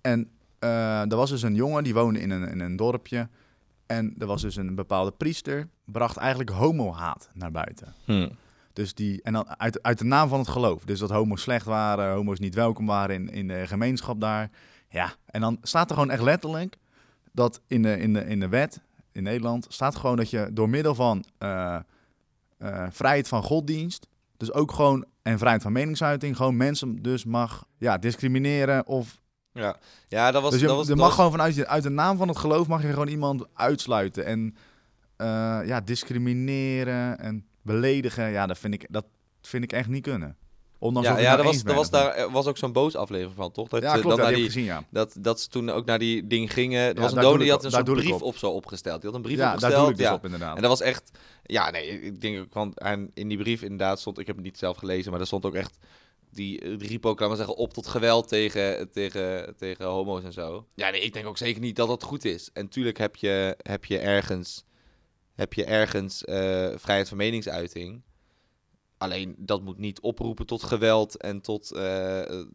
En 0.00 0.30
eh, 0.58 1.00
er 1.10 1.16
was 1.16 1.30
dus 1.30 1.42
een 1.42 1.54
jongen, 1.54 1.84
die 1.84 1.94
woonde 1.94 2.20
in 2.20 2.30
een, 2.30 2.48
in 2.48 2.60
een 2.60 2.76
dorpje. 2.76 3.28
En 3.86 4.14
er 4.18 4.26
was 4.26 4.42
dus 4.42 4.56
een 4.56 4.74
bepaalde 4.74 5.10
priester, 5.10 5.68
bracht 5.84 6.16
eigenlijk 6.16 6.50
homohaat 6.50 7.30
naar 7.34 7.50
buiten. 7.50 7.94
Hm. 8.04 8.28
Dus 8.72 8.94
die, 8.94 9.22
en 9.22 9.32
dan 9.32 9.58
uit, 9.58 9.82
uit 9.82 9.98
de 9.98 10.04
naam 10.04 10.28
van 10.28 10.38
het 10.38 10.48
geloof. 10.48 10.84
Dus 10.84 10.98
dat 10.98 11.10
homo's 11.10 11.42
slecht 11.42 11.66
waren, 11.66 12.14
homo's 12.14 12.38
niet 12.38 12.54
welkom 12.54 12.86
waren 12.86 13.14
in, 13.14 13.28
in 13.28 13.48
de 13.48 13.66
gemeenschap 13.66 14.20
daar. 14.20 14.50
Ja, 14.88 15.12
en 15.26 15.40
dan 15.40 15.58
staat 15.62 15.88
er 15.90 15.94
gewoon 15.96 16.10
echt 16.10 16.22
letterlijk 16.22 16.76
dat 17.34 17.60
in 17.66 17.82
de, 17.82 17.98
in 17.98 18.12
de, 18.12 18.26
in 18.26 18.40
de 18.40 18.48
wet 18.48 18.80
in 19.12 19.22
Nederland 19.22 19.66
staat 19.68 19.96
gewoon 19.96 20.16
dat 20.16 20.30
je 20.30 20.50
door 20.52 20.68
middel 20.68 20.94
van 20.94 21.24
eh, 21.38 21.78
eh, 22.58 22.86
vrijheid 22.90 23.28
van 23.28 23.42
godsdienst, 23.42 24.06
dus 24.36 24.52
ook 24.52 24.72
gewoon 24.72 25.04
en 25.22 25.38
vrijheid 25.38 25.62
van 25.62 25.72
meningsuiting, 25.72 26.36
gewoon 26.36 26.56
mensen 26.56 27.02
dus 27.02 27.24
mag 27.24 27.66
ja, 27.78 27.98
discrimineren 27.98 28.86
of 28.86 29.20
Ja. 29.52 29.76
ja, 30.08 30.30
dat 30.30 30.42
was... 30.42 30.50
dus 30.50 30.60
je, 30.60 30.66
dat 30.66 30.76
was, 30.76 30.86
je 30.86 30.96
mag 30.96 31.14
gewoon 31.14 31.30
vanuit 31.30 31.66
uit 31.66 31.82
de 31.82 31.88
naam 31.88 32.16
van 32.16 32.28
het 32.28 32.38
geloof 32.38 32.66
mag 32.66 32.82
je 32.82 32.88
gewoon 32.88 33.08
iemand 33.08 33.46
uitsluiten. 33.54 34.24
En 34.24 34.56
eh, 35.16 35.60
ja, 35.64 35.80
discrimineren 35.80 37.18
en 37.18 37.46
beledigen, 37.62 38.30
ja, 38.30 38.46
dat 38.46 38.58
vind 38.58 38.74
ik, 38.74 38.86
dat 38.90 39.06
vind 39.42 39.64
ik 39.64 39.72
echt 39.72 39.88
niet 39.88 40.02
kunnen. 40.02 40.36
Ondanks 40.84 41.08
Ja, 41.08 41.18
ja 41.18 41.38
er 41.38 41.44
was, 41.44 41.64
er 41.64 41.74
was, 41.74 41.90
daar, 41.90 42.30
was 42.30 42.46
ook 42.46 42.56
zo'n 42.56 42.72
boos 42.72 42.96
aflevering 42.96 43.36
van, 43.36 43.52
toch? 43.52 43.68
Dat, 43.68 43.82
Ja, 43.82 43.94
eh, 43.94 44.00
klopt, 44.00 44.16
dat, 44.16 44.28
ja, 44.28 44.34
die 44.34 44.44
gezien, 44.44 44.64
ja. 44.64 44.84
dat, 44.90 45.16
dat 45.18 45.40
ze 45.40 45.48
toen 45.48 45.70
ook 45.70 45.84
naar 45.84 45.98
die 45.98 46.26
ding 46.26 46.52
gingen. 46.52 46.80
Er 46.80 46.94
Ja, 46.94 47.00
was 47.00 47.10
een 47.10 47.20
daar 47.20 47.24
doe 47.24 47.38
die 47.38 47.50
had 47.50 47.64
een 47.64 47.70
daar 47.70 47.86
soort 47.86 47.98
brief 47.98 48.12
op. 48.12 48.22
op 48.22 48.36
zo 48.36 48.50
opgesteld. 48.50 49.00
Die 49.00 49.10
had 49.10 49.18
een 49.18 49.24
brief 49.24 49.36
Ja, 49.38 49.44
daar 49.44 49.54
opgesteld. 49.54 49.82
doe 49.82 49.90
ik 49.90 49.96
dus 49.96 50.06
ja. 50.06 50.14
op 50.14 50.24
inderdaad. 50.24 50.56
En 50.56 50.62
dat 50.62 50.70
was 50.70 50.80
echt... 50.80 51.10
Ja, 51.42 51.70
nee, 51.70 52.00
ik 52.00 52.20
denk 52.20 52.38
ook, 52.38 52.54
want 52.54 52.78
en 52.78 53.10
in 53.14 53.28
die 53.28 53.38
brief 53.38 53.62
inderdaad 53.62 54.00
stond... 54.00 54.18
Ik 54.18 54.26
heb 54.26 54.36
het 54.36 54.44
niet 54.44 54.58
zelf 54.58 54.76
gelezen, 54.76 55.10
maar 55.10 55.20
er 55.20 55.26
stond 55.26 55.44
ook 55.44 55.54
echt... 55.54 55.76
Die, 56.30 56.76
die 56.76 56.88
riep 56.88 57.06
ook, 57.06 57.20
laten 57.20 57.36
we 57.36 57.44
zeggen, 57.44 57.56
op 57.56 57.72
tot 57.72 57.86
geweld 57.86 58.28
tegen, 58.28 58.90
tegen, 58.90 59.54
tegen 59.56 59.84
homo's 59.84 60.24
en 60.24 60.32
zo. 60.32 60.66
Ja, 60.74 60.90
nee, 60.90 61.00
ik 61.00 61.12
denk 61.12 61.26
ook 61.26 61.38
zeker 61.38 61.60
niet 61.60 61.76
dat 61.76 61.88
dat 61.88 62.02
goed 62.02 62.24
is. 62.24 62.50
En 62.52 62.68
tuurlijk 62.68 62.98
heb 62.98 63.16
je, 63.16 63.56
heb 63.62 63.84
je 63.84 63.98
ergens, 63.98 64.64
heb 65.34 65.52
je 65.52 65.64
ergens 65.64 66.24
eh, 66.24 66.68
vrijheid 66.76 67.08
van 67.08 67.16
meningsuiting. 67.16 68.02
Alleen 68.98 69.34
dat 69.38 69.62
moet 69.62 69.78
niet 69.78 70.00
oproepen 70.00 70.46
tot 70.46 70.62
geweld 70.62 71.16
en 71.16 71.40
tot, 71.40 71.72
eh, 71.72 72.20
eh, 72.40 72.46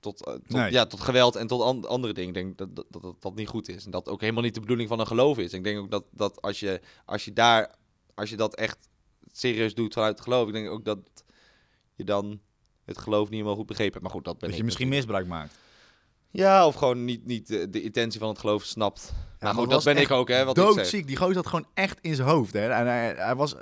tot, 0.00 0.26
eh, 0.26 0.32
tot, 0.32 0.48
Nee. 0.48 0.70
ja, 0.72 0.86
tot 0.86 1.00
geweld 1.00 1.36
en 1.36 1.46
tot 1.46 1.62
an- 1.62 1.88
andere 1.88 2.12
dingen. 2.12 2.28
Ik 2.28 2.34
denk 2.34 2.58
dat 2.58 2.76
dat, 2.76 3.02
dat 3.02 3.22
dat 3.22 3.34
niet 3.34 3.48
goed 3.48 3.68
is. 3.68 3.84
En 3.84 3.90
dat 3.90 4.08
ook 4.08 4.20
helemaal 4.20 4.42
niet 4.42 4.54
de 4.54 4.60
bedoeling 4.60 4.88
van 4.88 5.00
een 5.00 5.06
geloof 5.06 5.38
is. 5.38 5.52
Ik 5.52 5.64
denk 5.64 5.78
ook 5.78 5.90
dat, 5.90 6.04
dat 6.10 6.42
als, 6.42 6.60
je, 6.60 6.80
als 7.04 7.24
je 7.24 7.32
daar, 7.32 7.74
als 8.14 8.30
je 8.30 8.36
dat 8.36 8.54
echt 8.54 8.88
serieus 9.32 9.74
doet 9.74 9.92
vanuit 9.94 10.12
het 10.14 10.22
geloof, 10.22 10.46
ik 10.46 10.52
denk 10.52 10.68
ook 10.70 10.84
dat 10.84 10.98
je 11.94 12.04
dan 12.04 12.40
het 12.84 12.98
geloof 12.98 13.22
niet 13.24 13.32
helemaal 13.32 13.54
goed 13.56 13.66
begrepen 13.66 13.92
hebt. 13.92 14.04
Maar 14.04 14.12
goed, 14.14 14.24
dat 14.24 14.38
ben 14.38 14.48
Dat 14.48 14.58
je 14.58 14.64
misschien 14.64 14.88
natuurlijk. 14.88 15.16
misbruik 15.18 15.40
maakt. 15.42 15.58
Ja, 16.30 16.66
of 16.66 16.74
gewoon 16.74 17.04
niet, 17.04 17.26
niet 17.26 17.46
de, 17.46 17.70
de 17.70 17.82
intentie 17.82 18.20
van 18.20 18.28
het 18.28 18.38
geloof 18.38 18.62
snapt. 18.64 19.12
maar 19.12 19.36
maar 19.40 19.54
goed, 19.62 19.70
dat 19.70 19.84
ben 19.84 19.96
ik 19.96 20.10
ook, 20.10 20.28
hè, 20.28 20.44
wat 20.44 20.56
ik 20.56 20.62
zeg. 20.64 20.74
Doodziek. 20.74 21.06
Die 21.06 21.16
gozer 21.16 21.36
had 21.36 21.46
gewoon 21.46 21.66
echt 21.74 21.98
in 22.00 22.14
zijn 22.14 22.28
hoofd. 22.28 22.52
Hè. 22.52 22.68
En 22.70 22.86
hij, 22.86 23.14
hij 23.16 23.34
was... 23.36 23.54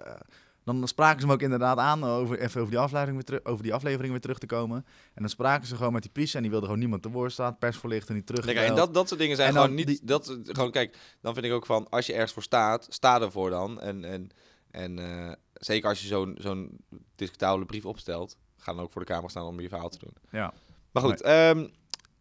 dan 0.67 0.89
spraken 0.89 1.21
ze 1.21 1.27
hem 1.27 1.35
ook 1.35 1.43
inderdaad 1.43 1.79
aan, 1.79 2.05
over, 2.05 2.39
even 2.41 2.61
over 2.61 2.73
die, 2.73 2.81
aflevering 2.83 3.15
weer 3.17 3.25
terug, 3.25 3.45
over 3.45 3.63
die 3.63 3.75
aflevering 3.75 4.11
weer 4.11 4.21
terug 4.21 4.39
te 4.39 4.47
komen. 4.47 4.77
En 5.15 5.21
dan 5.23 5.29
spraken 5.29 5.67
ze 5.67 5.77
gewoon 5.77 5.93
met 5.93 6.03
die 6.03 6.11
priester 6.11 6.37
en 6.37 6.43
die 6.43 6.51
wilde 6.51 6.67
gewoon 6.67 6.81
niemand 6.81 7.03
te 7.03 7.11
woord 7.11 7.33
staan. 7.33 7.59
Persverlichter 7.59 8.15
niet 8.15 8.27
terug. 8.27 8.45
Kijk, 8.45 8.57
en 8.59 8.75
dat, 8.75 8.95
dat 8.95 9.09
soort 9.09 9.21
dingen 9.21 9.37
zijn 9.37 9.53
gewoon 9.53 9.75
niet... 9.75 9.87
die- 9.87 10.01
Dat, 10.03 10.39
gewoon, 10.43 10.71
kijk, 10.71 10.99
dan 11.21 11.35
vind 11.35 11.47
ik 11.47 11.53
ook 11.53 11.67
van, 11.67 11.89
als 11.89 12.07
je 12.07 12.13
ergens 12.13 12.33
voor 12.33 12.43
staat, 12.43 12.87
sta 12.89 13.21
ervoor 13.21 13.51
dan. 13.51 13.81
En, 13.81 14.05
en, 14.05 14.29
en 14.71 14.99
eh, 14.99 15.33
zeker 15.53 15.89
als 15.89 16.01
je 16.01 16.07
zo'n 16.07 16.37
zo'n 16.41 16.79
discutabele 17.15 17.65
brief 17.67 17.85
opstelt, 17.87 18.37
ga 18.57 18.73
dan 18.75 18.83
ook 18.83 18.93
voor 18.93 19.01
de 19.05 19.13
Kamer 19.13 19.31
staan 19.31 19.45
om 19.47 19.61
je 19.61 19.69
verhaal 19.69 19.89
te 19.89 19.99
doen. 19.99 20.15
Ja. 20.31 20.53
Maar 20.93 21.03
goed, 21.03 21.23
ehm, 21.23 21.67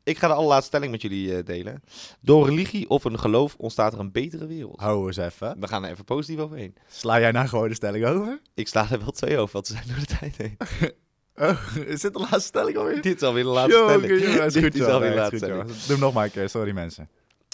ik 0.05 0.17
ga 0.17 0.27
de 0.27 0.33
allerlaatste 0.33 0.67
stelling 0.67 0.91
met 0.91 1.01
jullie 1.01 1.37
eh, 1.37 1.45
delen. 1.45 1.83
Door 2.21 2.45
religie 2.45 2.89
of 2.89 3.03
een 3.03 3.19
geloof 3.19 3.55
ontstaat 3.57 3.93
er 3.93 3.99
een 3.99 4.11
betere 4.11 4.47
wereld. 4.47 4.79
Hou 4.79 5.07
eens 5.07 5.17
even. 5.17 5.59
We 5.59 5.67
gaan 5.67 5.83
er 5.83 5.91
even 5.91 6.05
positief 6.05 6.39
overheen. 6.39 6.75
Sla 6.87 7.19
jij 7.19 7.31
nou 7.31 7.47
gewoon 7.47 7.67
de 7.67 7.75
stelling 7.75 8.05
over? 8.05 8.41
Ik 8.53 8.67
sla 8.67 8.91
er 8.91 8.99
wel 8.99 9.11
twee 9.11 9.37
over, 9.37 9.53
want 9.53 9.67
ze 9.67 9.73
zijn 9.73 9.87
door 9.87 9.99
de 9.99 10.05
tijd 10.05 10.37
heen. 10.37 10.57
Oh, 11.35 11.75
is 11.93 12.01
dit 12.01 12.13
de 12.13 12.19
laatste 12.19 12.39
stelling 12.39 12.77
alweer? 12.77 13.01
Dit 13.01 13.15
is 13.15 13.21
alweer 13.21 13.43
de 13.43 13.49
laatste 13.49 13.83
stelling. 13.83 14.21
jongen, 14.21 14.45
is 14.45 14.53
Dit 14.53 14.63
goed 14.63 14.75
is 14.75 14.81
alweer 14.81 15.09
de 15.09 15.15
Nee, 15.15 15.25
is 15.25 15.31
laatste 15.31 15.37
goed 15.37 15.45
stelling. 15.45 15.67
Doe 15.67 15.87
hem 15.87 15.99
nog 15.99 16.13
maar 16.13 16.25
een 16.25 16.31
keer, 16.31 16.49
sorry 16.49 16.71
mensen. 16.71 17.09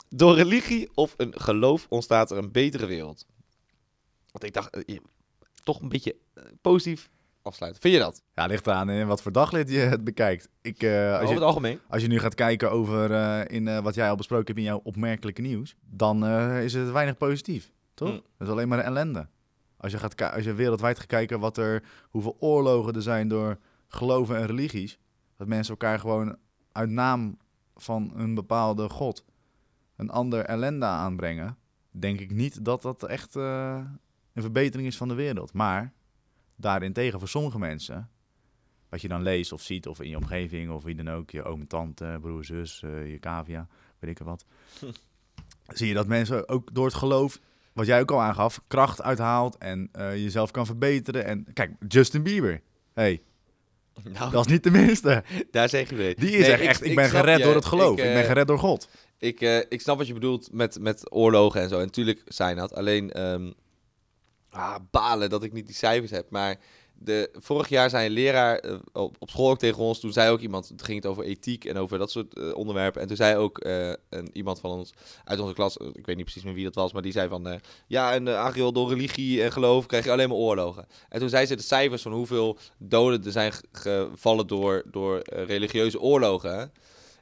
Door 0.10 0.36
religie 0.36 0.90
of 0.94 1.14
een 1.18 1.34
geloof 1.42 1.86
ontstaat 1.90 2.32
er 2.32 2.38
een 2.38 2.52
betere 2.52 2.86
wereld. 2.86 3.26
Want 4.32 4.44
ik 4.44 4.54
dacht, 4.54 4.86
eh, 4.86 4.98
toch 5.64 5.82
een 5.82 5.90
beetje 5.90 6.16
eh, 6.34 6.44
positief 6.62 7.10
afsluiten. 7.42 7.82
Vind 7.82 7.94
je 7.94 8.00
dat? 8.00 8.24
Ja, 8.34 8.46
ligt 8.46 8.68
eraan 8.68 8.90
in 8.90 9.08
wat 9.08 9.22
voor 9.22 9.32
daglid 9.32 9.70
je 9.70 9.78
het 9.78 10.04
bekijkt. 10.04 10.50
Ik, 10.62 10.84
eh, 10.84 11.12
als, 11.12 11.16
Over 11.16 11.30
het 11.30 11.38
je, 11.38 11.46
algemeen? 11.46 11.80
als 11.88 12.02
je 12.02 12.08
nu 12.08 12.20
gaat 12.20 12.36
kijken 12.36 12.72
over 12.72 13.12
eh, 13.12 13.56
in, 13.56 13.68
eh, 13.68 13.80
wat 13.80 13.96
jij 13.96 14.10
al 14.10 14.16
besproken 14.16 14.46
hebt 14.46 14.58
in 14.58 14.64
jouw 14.66 14.82
opmerkelijke 14.84 15.42
nieuws, 15.42 15.76
dan 15.82 16.26
is 16.56 16.74
het 16.74 16.92
weinig 16.92 17.18
positief, 17.18 17.72
toch? 17.94 18.10
Hm. 18.10 18.16
Dat 18.16 18.48
is 18.48 18.54
alleen 18.54 18.68
maar 18.68 18.80
ellende. 18.80 19.28
Als 19.78 19.92
je, 19.92 19.98
gaat, 19.98 20.22
als 20.34 20.44
je 20.44 20.54
wereldwijd 20.54 20.98
gaat 20.98 21.08
kijken 21.08 21.40
wat 21.40 21.58
er, 21.58 21.84
hoeveel 22.10 22.38
oorlogen 22.40 22.94
er 22.94 23.02
zijn 23.02 23.28
door 23.28 23.58
geloven 23.88 24.38
en 24.38 24.46
religies, 24.46 25.00
dat 25.38 25.48
mensen 25.48 25.72
elkaar 25.72 26.00
gewoon 26.00 26.38
uit 26.72 26.90
naam 26.90 27.38
van 27.76 28.12
een 28.16 28.36
bepaalde 28.36 28.90
god 28.90 29.26
een 29.96 30.10
ander 30.10 30.46
ellende 30.46 30.86
aanbrengen, 30.86 31.58
denk 31.92 32.20
ik 32.20 32.32
niet 32.32 32.66
dat 32.66 32.82
dat 32.82 33.04
echt 33.04 33.36
een 33.36 34.42
verbetering 34.42 34.88
is 34.88 34.98
van 34.98 35.08
de 35.08 35.14
wereld. 35.14 35.54
Maar 35.54 35.94
daarentegen 36.62 37.20
voor 37.20 37.28
sommige 37.28 37.60
mensen, 37.60 38.10
wat 38.90 39.02
je 39.02 39.08
dan 39.08 39.22
leest 39.22 39.52
of 39.52 39.62
ziet 39.62 39.88
of 39.88 40.02
in 40.02 40.10
je 40.10 40.18
omgeving 40.18 40.72
of 40.72 40.84
wie 40.84 40.96
dan 40.96 41.10
ook, 41.10 41.30
je 41.30 41.44
oom 41.44 41.60
en 41.60 41.68
tante, 41.68 42.18
broer, 42.22 42.46
zus, 42.46 42.84
eh, 42.84 43.12
je 43.12 43.20
cavia, 43.20 43.68
weet 44.00 44.12
ik 44.12 44.26
wat, 44.26 44.46
zie 45.68 45.88
je 45.88 45.94
dat 45.94 46.08
mensen 46.08 46.50
ook 46.50 46.74
door 46.74 46.86
het 46.86 46.96
geloof, 46.96 47.40
wat 47.74 47.86
jij 47.86 48.00
ook 48.00 48.12
al 48.12 48.22
aangaf, 48.22 48.62
kracht 48.68 49.02
uithaalt 49.02 49.58
en 49.58 49.90
eh, 49.92 50.16
jezelf 50.16 50.52
kan 50.52 50.66
verbeteren. 50.66 51.26
En 51.26 51.46
kijk, 51.54 51.72
Justin 51.88 52.24
Bieber, 52.24 52.62
hey, 52.94 53.22
Nou, 54.04 54.32
dat 54.32 54.46
is 54.46 54.52
niet 54.52 54.64
de 54.64 54.72
minste. 54.72 55.24
daar 55.52 55.70
zeg 55.70 55.90
je 55.90 55.96
weer. 55.96 56.16
Die 56.16 56.38
is 56.38 56.48
echt, 56.48 56.62
echt, 56.62 56.86
ik, 56.86 56.96
ben 56.96 57.10
gered 57.10 57.38
je. 57.38 57.44
door 57.44 57.56
het 57.56 57.66
geloof, 57.66 57.98
ik, 57.98 58.06
eh, 58.06 58.14
ben 58.14 58.24
gered 58.24 58.48
door 58.48 58.60
God. 58.60 58.88
Ik, 59.18 59.42
eh, 59.42 59.58
ik 59.58 59.82
snap 59.82 59.98
wat 59.98 60.08
je 60.08 60.14
bedoelt 60.14 60.52
met, 60.52 60.80
met 60.80 61.14
oorlogen 61.14 61.62
en 61.62 61.70
zo. 61.70 61.80
En 61.80 61.86
natuurlijk 61.86 62.22
zijn 62.28 62.56
dat. 62.56 62.74
Alleen 62.74 63.12
ehm, 63.12 63.52
ah, 64.52 64.76
balen 64.92 65.30
dat 65.30 65.44
ik 65.44 65.54
niet 65.54 65.66
die 65.66 65.76
cijfers 65.76 66.12
heb. 66.12 66.30
Maar 66.30 66.60
de, 67.04 67.30
vorig 67.34 67.70
jaar 67.70 67.90
zei 67.90 68.06
een 68.06 68.12
leraar 68.12 68.58
eh, 68.60 68.78
op, 68.94 69.16
school 69.20 69.50
ook 69.50 69.60
tegen 69.60 69.84
ons. 69.84 70.00
Toen 70.00 70.12
zei 70.12 70.32
ook 70.32 70.40
iemand, 70.40 70.70
het 70.70 70.84
ging 70.84 70.98
het 70.98 71.12
over 71.12 71.24
ethiek 71.24 71.66
en 71.66 71.78
over 71.78 71.98
dat 71.98 72.12
soort 72.12 72.34
eh, 72.34 72.56
onderwerpen. 72.56 73.02
En 73.02 73.08
toen 73.08 73.16
zei 73.16 73.36
ook 73.36 73.60
eh, 73.60 73.90
een, 74.10 74.30
iemand 74.34 74.60
van 74.60 74.72
ons 74.72 74.94
uit 75.24 75.40
onze 75.40 75.54
klas, 75.54 75.78
ik 75.78 76.06
weet 76.06 76.16
niet 76.16 76.26
precies 76.26 76.44
meer 76.44 76.54
wie 76.54 76.64
dat 76.64 76.76
was, 76.76 76.94
maar 76.94 77.02
die 77.02 77.12
zei 77.12 77.30
van, 77.30 77.60
ja, 77.88 78.14
en 78.14 78.38
Ariel, 78.38 78.72
door 78.74 78.90
religie 78.90 79.44
en 79.44 79.52
geloof 79.52 79.86
krijg 79.86 80.04
je 80.04 80.12
alleen 80.12 80.30
maar 80.30 80.38
oorlogen. 80.38 80.88
En 81.10 81.20
toen 81.20 81.30
zei 81.30 81.46
ze 81.46 81.56
de 81.56 81.62
cijfers 81.62 82.02
van 82.02 82.14
hoeveel 82.14 82.58
doden 82.78 83.26
er 83.26 83.32
zijn 83.32 83.52
ge- 83.54 84.10
gevallen 84.12 84.48
door, 84.48 84.84
door 84.92 85.22
religieuze 85.24 86.00
oorlogen. 86.00 86.72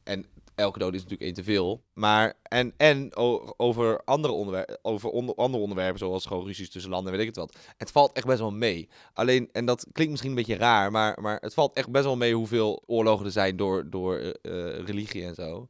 En 0.04 0.26
elke 0.60 0.80
dood 0.80 0.94
is 0.94 1.02
natuurlijk 1.04 1.22
één 1.22 1.34
te 1.46 1.52
veel. 1.52 1.84
Maar, 1.94 2.34
en, 2.44 2.74
en 2.78 3.16
over, 3.58 4.04
andere, 4.04 4.34
onderwer 4.34 4.78
over 4.82 5.10
onder, 5.10 5.36
andere 5.36 5.64
onderwerpen, 5.64 6.00
zoals 6.00 6.26
gewoon 6.26 6.46
ruzies 6.46 6.70
tussen 6.70 6.92
landen 6.92 7.12
en 7.12 7.18
weet 7.18 7.28
ik 7.28 7.36
het 7.36 7.46
wat. 7.46 7.58
Het 7.78 7.92
valt 7.92 8.12
echt 8.12 8.26
best 8.26 8.40
wel 8.40 8.52
mee. 8.52 8.90
Alleen, 9.14 9.50
en 9.52 9.66
dat 9.66 9.86
klinkt 9.92 10.12
misschien 10.12 10.30
een 10.32 10.38
beetje 10.38 10.56
raar, 10.56 10.92
maar, 10.92 11.22
maar 11.22 11.38
het 11.42 11.54
valt 11.54 11.76
echt 11.76 11.90
best 11.90 12.04
wel 12.06 12.18
mee 12.18 12.34
hoeveel 12.34 12.84
oorlogen 12.86 13.26
er 13.26 13.32
zijn 13.32 13.56
door, 13.58 13.90
door 13.90 14.18
eh, 14.18 14.28
eh, 14.42 14.86
religie 14.86 15.24
en 15.24 15.36
zo. 15.36 15.68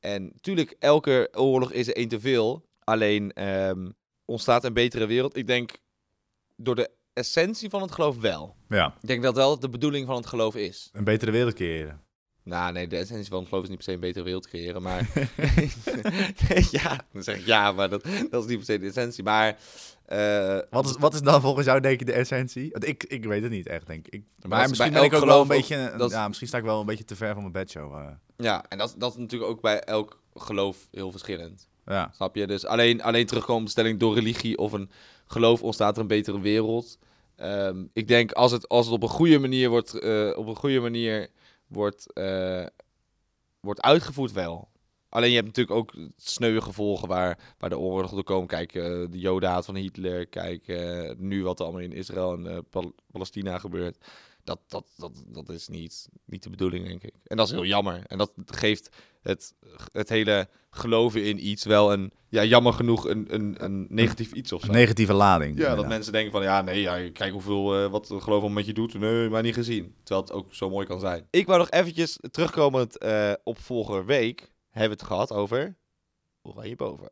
En 0.00 0.32
tuurlijk, 0.40 0.76
elke 0.78 1.28
oorlog 1.36 1.72
is 1.72 1.88
er 1.88 1.96
één 1.96 2.08
te 2.08 2.20
veel. 2.20 2.64
Alleen, 2.84 3.32
ehm, 3.32 3.90
ontstaat 4.24 4.64
een 4.64 4.72
betere 4.72 5.06
wereld. 5.06 5.36
Ik 5.36 5.46
denk, 5.46 5.78
door 6.56 6.74
de 6.74 6.90
essentie 7.12 7.70
van 7.70 7.82
het 7.82 7.92
geloof 7.92 8.16
wel. 8.16 8.56
Ja, 8.68 8.94
Ik 9.00 9.08
denk 9.08 9.22
dat 9.22 9.34
wel 9.34 9.58
de 9.58 9.68
bedoeling 9.68 10.06
van 10.06 10.16
het 10.16 10.26
geloof 10.26 10.54
is. 10.56 10.88
een 10.92 11.04
betere 11.04 11.30
wereld 11.30 11.54
creëren. 11.54 12.02
Nou, 12.48 12.72
nee, 12.72 12.86
de 12.86 12.96
essentie 12.96 13.30
van 13.30 13.46
geloof 13.46 13.62
is 13.62 13.68
niet 13.68 13.76
per 13.76 13.86
se 13.86 13.92
een 13.92 14.00
betere 14.00 14.24
wereld 14.24 14.48
creëren, 14.48 14.82
maar... 14.82 15.10
nee, 16.48 16.66
ja, 16.82 17.00
dan 17.12 17.22
zeg 17.22 17.38
ik 17.38 17.46
ja, 17.46 17.72
maar 17.72 17.88
dat, 17.88 18.04
dat 18.30 18.42
is 18.42 18.48
niet 18.48 18.56
per 18.56 18.66
se 18.66 18.78
de 18.78 18.86
essentie. 18.86 19.24
Maar... 19.24 19.56
eh, 20.06 20.58
Wat 20.70 20.86
is, 20.86 20.96
wat 20.98 21.14
is 21.14 21.20
dan 21.22 21.40
volgens 21.40 21.66
jou 21.66 21.80
denk 21.80 21.98
je 21.98 22.04
de 22.04 22.12
essentie? 22.12 22.70
Want 22.70 22.86
ik, 22.88 23.04
ik 23.04 23.24
weet 23.24 23.42
het 23.42 23.50
niet 23.50 23.66
echt, 23.66 23.86
denk 23.86 24.06
ik. 24.08 24.22
maar 24.48 24.62
is 24.62 24.68
misschien 24.68 24.92
ben 24.92 25.02
ik 25.02 25.14
ook 25.14 25.24
wel 25.24 25.40
een 25.40 25.46
beetje... 25.48 25.94
Ja, 26.08 26.26
misschien 26.26 26.48
sta 26.48 26.58
ik 26.58 26.64
wel 26.64 26.80
een 26.80 26.86
beetje 26.86 27.04
te 27.04 27.16
ver 27.16 27.32
van 27.32 27.40
mijn 27.40 27.52
bedshow. 27.52 27.94
eh. 27.94 28.06
Ja, 28.36 28.64
en 28.68 28.78
dat, 28.78 28.94
dat 28.98 29.10
is 29.12 29.16
natuurlijk 29.18 29.50
ook 29.50 29.60
bij 29.60 29.80
elk 29.80 30.20
geloof 30.34 30.76
heel 30.90 31.10
verschillend. 31.10 31.68
ja. 31.86 32.10
Snap 32.14 32.34
je? 32.36 32.46
Dus 32.46 32.66
alleen, 32.66 33.02
alleen 33.02 33.26
terugkomen 33.26 33.60
op 33.60 33.64
de 33.66 33.72
stelling 33.72 33.98
door 33.98 34.14
religie 34.14 34.58
of 34.58 34.72
een 34.72 34.90
geloof 35.26 35.62
ontstaat 35.62 35.94
er 35.96 36.00
een 36.02 36.06
betere 36.08 36.40
wereld. 36.40 36.98
Ehm, 37.36 37.84
ik 37.92 38.08
denk 38.08 38.32
als 38.32 38.52
het, 38.52 38.68
als 38.68 38.84
het 38.86 38.94
op 38.94 39.02
een 39.02 39.08
goede 39.08 39.38
manier 39.38 39.68
wordt, 39.68 39.94
eh, 39.94 40.30
op 40.36 40.46
een 40.46 40.56
goede 40.56 40.80
manier 40.80 41.28
wordt, 41.68 42.12
eh, 42.12 42.66
wordt 43.60 43.82
uitgevoerd 43.82 44.32
wel. 44.32 44.68
Alleen 45.08 45.28
je 45.28 45.34
hebt 45.34 45.46
natuurlijk 45.46 45.76
ook 45.76 45.94
sneuwe 46.16 46.60
gevolgen 46.60 47.08
waar, 47.08 47.54
waar 47.58 47.70
de 47.70 47.78
oorlog 47.78 48.10
door 48.10 48.24
komen. 48.24 48.46
Kijk, 48.46 48.74
eh, 48.74 48.82
de 48.84 49.18
jodenhaat 49.18 49.64
van 49.64 49.74
Hitler. 49.74 50.26
Kijk, 50.26 50.68
eh, 50.68 51.10
nu 51.16 51.42
wat 51.44 51.58
er 51.58 51.64
allemaal 51.64 51.82
in 51.82 51.92
Israël 51.92 52.32
en 52.32 52.64
Pal- 52.70 52.94
Palestina 53.12 53.58
gebeurt. 53.58 54.06
Dat, 54.48 54.60
dat, 54.68 54.86
dat, 54.96 55.24
dat 55.26 55.48
is 55.48 55.68
niet, 55.68 56.08
niet 56.24 56.42
de 56.42 56.50
bedoeling, 56.50 56.86
denk 56.86 57.02
ik. 57.02 57.14
En 57.24 57.36
dat 57.36 57.46
is 57.46 57.52
heel 57.52 57.64
jammer. 57.64 58.02
En 58.06 58.18
dat 58.18 58.32
geeft 58.46 58.88
het, 59.22 59.54
het 59.92 60.08
hele 60.08 60.48
geloven 60.70 61.24
in 61.24 61.46
iets 61.46 61.64
wel 61.64 61.92
een, 61.92 62.12
ja, 62.28 62.44
jammer 62.44 62.72
genoeg, 62.72 63.08
een, 63.08 63.34
een, 63.34 63.64
een 63.64 63.86
negatief 63.90 64.32
iets 64.32 64.52
of 64.52 64.60
zo. 64.60 64.66
Een 64.66 64.72
negatieve 64.72 65.12
lading. 65.12 65.58
Ja, 65.58 65.74
dat 65.74 65.88
mensen 65.88 66.12
denken 66.12 66.32
van, 66.32 66.42
ja, 66.42 66.62
nee, 66.62 66.80
ja, 66.80 67.10
kijk 67.10 67.32
hoeveel, 67.32 67.84
eh, 67.84 67.90
wat 67.90 68.14
geloof 68.18 68.42
al 68.42 68.48
met 68.48 68.66
je 68.66 68.72
doet. 68.72 68.94
Nee, 68.94 69.28
maar 69.28 69.42
niet 69.42 69.54
gezien. 69.54 69.94
Terwijl 70.02 70.26
het 70.26 70.36
ook 70.36 70.54
zo 70.54 70.70
mooi 70.70 70.86
kan 70.86 71.00
zijn. 71.00 71.26
Ik 71.30 71.46
wou 71.46 71.58
nog 71.58 71.70
eventjes 71.70 72.18
terugkomend 72.30 72.98
eh 72.98 73.32
op 73.44 73.58
vorige 73.58 74.04
week, 74.04 74.40
hebben 74.70 74.96
we 74.96 75.02
het 75.02 75.12
gehad 75.12 75.32
over 75.32 75.76
Oranje 76.42 76.76
Boven. 76.76 77.10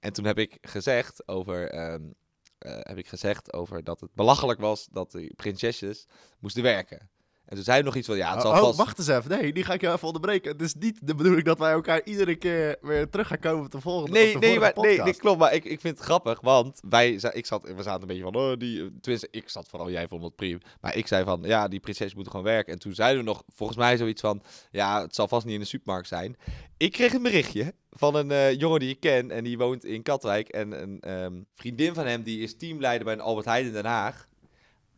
En 0.00 0.12
toen 0.12 0.24
heb 0.24 0.38
ik 0.38 0.58
gezegd 0.60 1.28
over, 1.28 1.70
ehm, 1.70 1.92
eh, 1.92 2.10
heb 2.58 2.98
ik 2.98 3.08
gezegd 3.08 3.52
over 3.52 3.84
dat 3.84 4.00
het 4.00 4.14
belachelijk 4.14 4.60
was 4.60 4.86
dat 4.86 5.10
de 5.10 5.32
prinsesjes 5.36 6.06
moesten 6.38 6.62
werken. 6.62 7.10
En 7.46 7.54
toen 7.54 7.64
zei 7.64 7.76
hij 7.76 7.86
nog 7.86 7.96
iets 7.96 8.06
van, 8.06 8.16
ja, 8.16 8.32
het 8.32 8.42
zal 8.42 8.52
Oh, 8.52 8.58
vast... 8.58 8.78
wacht 8.78 8.98
eens 8.98 9.08
even. 9.08 9.30
Nee, 9.30 9.52
die 9.52 9.64
ga 9.64 9.72
ik 9.72 9.80
je 9.80 9.92
even 9.92 10.06
onderbreken. 10.06 10.52
Het 10.52 10.60
is 10.60 10.74
niet 10.74 10.98
de 11.02 11.14
bedoeling 11.14 11.44
dat 11.44 11.58
wij 11.58 11.72
elkaar 11.72 12.00
iedere 12.04 12.36
keer 12.36 12.76
weer 12.80 13.10
terug 13.10 13.26
gaan 13.26 13.38
komen 13.38 13.64
op 13.64 13.70
de 13.70 13.80
volgende 13.80 14.18
Nee, 14.18 14.32
de 14.32 14.38
nee, 14.38 14.58
maar, 14.58 14.72
nee, 14.76 15.14
klopt. 15.14 15.38
Maar 15.38 15.54
ik, 15.54 15.64
ik 15.64 15.80
vind 15.80 15.96
het 15.96 16.06
grappig, 16.06 16.40
want 16.40 16.80
wij, 16.88 17.10
ik 17.32 17.46
zat, 17.46 17.62
we 17.62 17.82
zaten 17.82 18.00
een 18.00 18.06
beetje 18.06 18.22
van, 18.22 18.36
oh, 18.36 18.56
die, 18.58 19.00
tenminste, 19.00 19.28
ik 19.30 19.48
zat 19.48 19.68
vooral, 19.68 19.90
jij 19.90 20.08
vond 20.08 20.22
het 20.22 20.36
prima. 20.36 20.58
Maar 20.80 20.96
ik 20.96 21.06
zei 21.06 21.24
van, 21.24 21.42
ja, 21.42 21.68
die 21.68 21.80
prinses 21.80 22.14
moeten 22.14 22.32
gewoon 22.32 22.46
werken. 22.46 22.72
En 22.72 22.78
toen 22.78 22.94
zeiden 22.94 23.24
we 23.24 23.28
nog, 23.28 23.42
volgens 23.54 23.78
mij 23.78 23.96
zoiets 23.96 24.20
van, 24.20 24.42
ja, 24.70 25.02
het 25.02 25.14
zal 25.14 25.28
vast 25.28 25.44
niet 25.44 25.54
in 25.54 25.60
de 25.60 25.66
supermarkt 25.66 26.08
zijn. 26.08 26.36
Ik 26.76 26.92
kreeg 26.92 27.12
een 27.12 27.22
berichtje 27.22 27.74
van 27.90 28.14
een 28.14 28.30
eh, 28.30 28.58
jongen 28.58 28.80
die 28.80 28.90
ik 28.90 29.00
ken 29.00 29.30
en 29.30 29.44
die 29.44 29.58
woont 29.58 29.84
in 29.84 30.02
Katwijk. 30.02 30.48
En 30.48 30.82
een 30.82 31.00
ehm, 31.00 31.42
vriendin 31.54 31.94
van 31.94 32.06
hem, 32.06 32.22
die 32.22 32.40
is 32.40 32.56
teamleider 32.56 33.04
bij 33.04 33.14
een 33.14 33.20
Albert 33.20 33.46
Heijn 33.46 33.66
in 33.66 33.72
Den 33.72 33.84
Haag. 33.84 34.28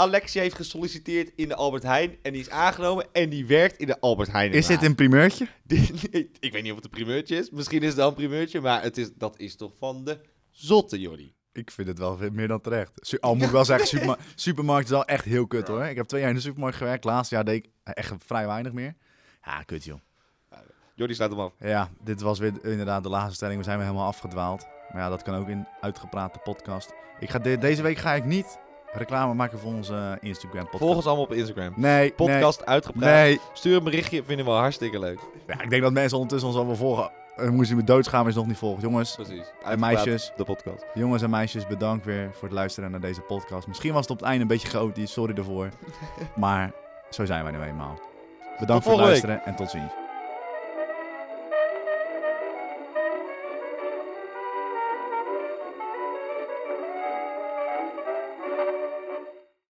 Alexia 0.00 0.42
heeft 0.42 0.54
gesolliciteerd 0.54 1.30
in 1.37 1.48
de 1.48 1.54
Albert 1.54 1.82
Heijn 1.82 2.16
en 2.22 2.32
die 2.32 2.40
is 2.40 2.50
aangenomen 2.50 3.06
en 3.12 3.28
die 3.28 3.46
werkt 3.46 3.76
in 3.76 3.87
de 3.87 4.00
Albert 4.00 4.32
Heijn 4.32 4.52
Is 4.52 4.66
dit 4.66 4.82
een 4.82 4.94
primeurtje? 4.94 5.46
Ik 6.40 6.52
weet 6.52 6.62
niet 6.62 6.70
of 6.70 6.76
het 6.76 6.84
een 6.84 6.90
primeurtje 6.90 7.37
is. 7.37 7.50
Misschien 7.50 7.80
is 7.80 7.87
het 7.88 7.96
wel 7.96 8.08
een 8.08 8.14
primeurtje, 8.14 8.61
maar 8.61 8.82
het 8.82 8.98
is, 8.98 9.11
dat 9.14 9.38
is 9.38 9.56
toch 9.56 9.72
van 9.78 10.04
de 10.04 10.20
zotte, 10.50 11.00
Jordi. 11.00 11.34
Ik 11.52 11.70
vind 11.70 11.88
het 11.88 11.98
wel 11.98 12.18
meer 12.32 12.48
dan 12.48 12.61
terecht. 12.61 13.20
Al 13.20 13.34
moet 13.34 13.44
ik 13.46 13.50
wel 13.50 13.64
zeggen, 13.64 13.87
superma 13.96 14.16
supermarkt 14.34 14.84
is 14.84 14.90
wel 14.90 15.04
echt 15.04 15.24
heel 15.24 15.46
kut 15.46 15.68
hoor. 15.68 15.84
Ik 15.84 15.96
heb 15.96 16.06
twee 16.06 16.20
jaar 16.20 16.30
in 16.30 16.37
de 16.37 16.42
supermarkt 16.42 16.76
gewerkt. 16.76 17.04
Laatste 17.04 17.34
jaar 17.34 17.44
deed 17.44 17.64
ik 17.64 17.70
echt 17.84 18.12
vrij 18.26 18.46
weinig 18.46 18.72
meer. 18.72 18.94
Ja, 19.44 19.62
kut 19.62 19.84
joh. 19.84 19.98
Jordi 20.94 21.14
sluit 21.14 21.30
hem 21.30 21.40
af. 21.40 21.52
Ja, 21.61 21.90
dit 22.04 22.20
was 22.20 22.38
weer 22.38 22.52
inderdaad 22.64 23.02
de 23.02 23.08
laatste 23.08 23.34
stelling. 23.34 23.58
We 23.58 23.64
zijn 23.64 23.76
weer 23.78 23.87
helemaal 23.87 24.08
afgedwaald. 24.08 24.66
Maar 24.92 25.02
ja, 25.02 25.08
dat 25.08 25.22
kan 25.22 25.34
ook 25.34 25.48
in 25.48 25.66
uitgepraatte 25.80 26.38
podcast. 26.38 26.92
Ik 27.20 27.30
ga 27.30 27.38
de- 27.38 27.58
deze 27.58 27.82
week 27.82 27.96
ga 27.98 28.14
ik 28.14 28.24
niet 28.24 28.58
reclame 28.92 29.35
maken 29.35 29.59
voor 29.59 29.72
onze 29.72 29.94
eh, 29.94 30.29
Instagram 30.29 30.62
podcast. 30.62 30.83
Volg 30.83 30.96
ons 30.96 31.07
allemaal 31.07 31.24
op 31.24 31.33
Instagram. 31.33 31.72
Nee, 31.77 32.12
Podcast 32.12 32.59
nee, 32.59 32.68
uitgepraat. 32.68 33.11
nee. 33.11 33.40
Stuur 33.53 33.77
een 33.77 33.85
berichtje, 33.85 34.22
vinden 34.24 34.46
we 34.46 34.53
hartstikke 34.53 34.98
leuk. 34.98 35.18
Ja, 35.46 35.62
ik 35.62 35.70
denk 35.70 35.83
dat 35.83 35.92
mensen 35.92 36.16
ondertussen 36.18 36.48
ons 36.48 36.59
al 36.59 36.66
wel 36.66 36.77
volgen. 36.77 37.11
Uh, 37.40 37.48
moesten 37.48 37.77
me 37.77 37.85
doodschamen 37.85 38.29
is 38.29 38.35
nog 38.35 38.46
niet 38.46 38.57
volgen. 38.57 38.83
Jongens, 38.83 39.14
Precies. 39.14 39.53
En 39.64 39.79
meisjes. 39.79 40.33
De 40.37 40.44
podcast. 40.44 40.85
jongens 40.94 41.22
en 41.22 41.31
meisjes, 41.31 41.66
bedankt 41.66 42.05
weer 42.05 42.31
voor 42.33 42.48
het 42.48 42.53
luisteren 42.53 42.90
naar 42.90 43.01
deze 43.01 43.20
podcast. 43.20 43.66
Misschien 43.66 43.92
was 43.92 44.03
het 44.03 44.11
op 44.11 44.16
het 44.16 44.27
einde 44.27 44.42
een 44.42 44.48
beetje 44.48 44.68
chaotisch, 44.68 45.12
sorry 45.12 45.35
daarvoor. 45.35 45.68
maar 46.37 46.70
zo 47.11 47.24
zijn 47.24 47.42
wij 47.42 47.53
nu 47.53 47.61
eenmaal. 47.62 47.98
Bedankt 48.59 48.85
voor 48.85 48.92
het 48.92 49.01
week. 49.01 49.09
luisteren 49.11 49.44
en 49.44 49.57
tot 49.57 49.70
ziens. 49.70 50.08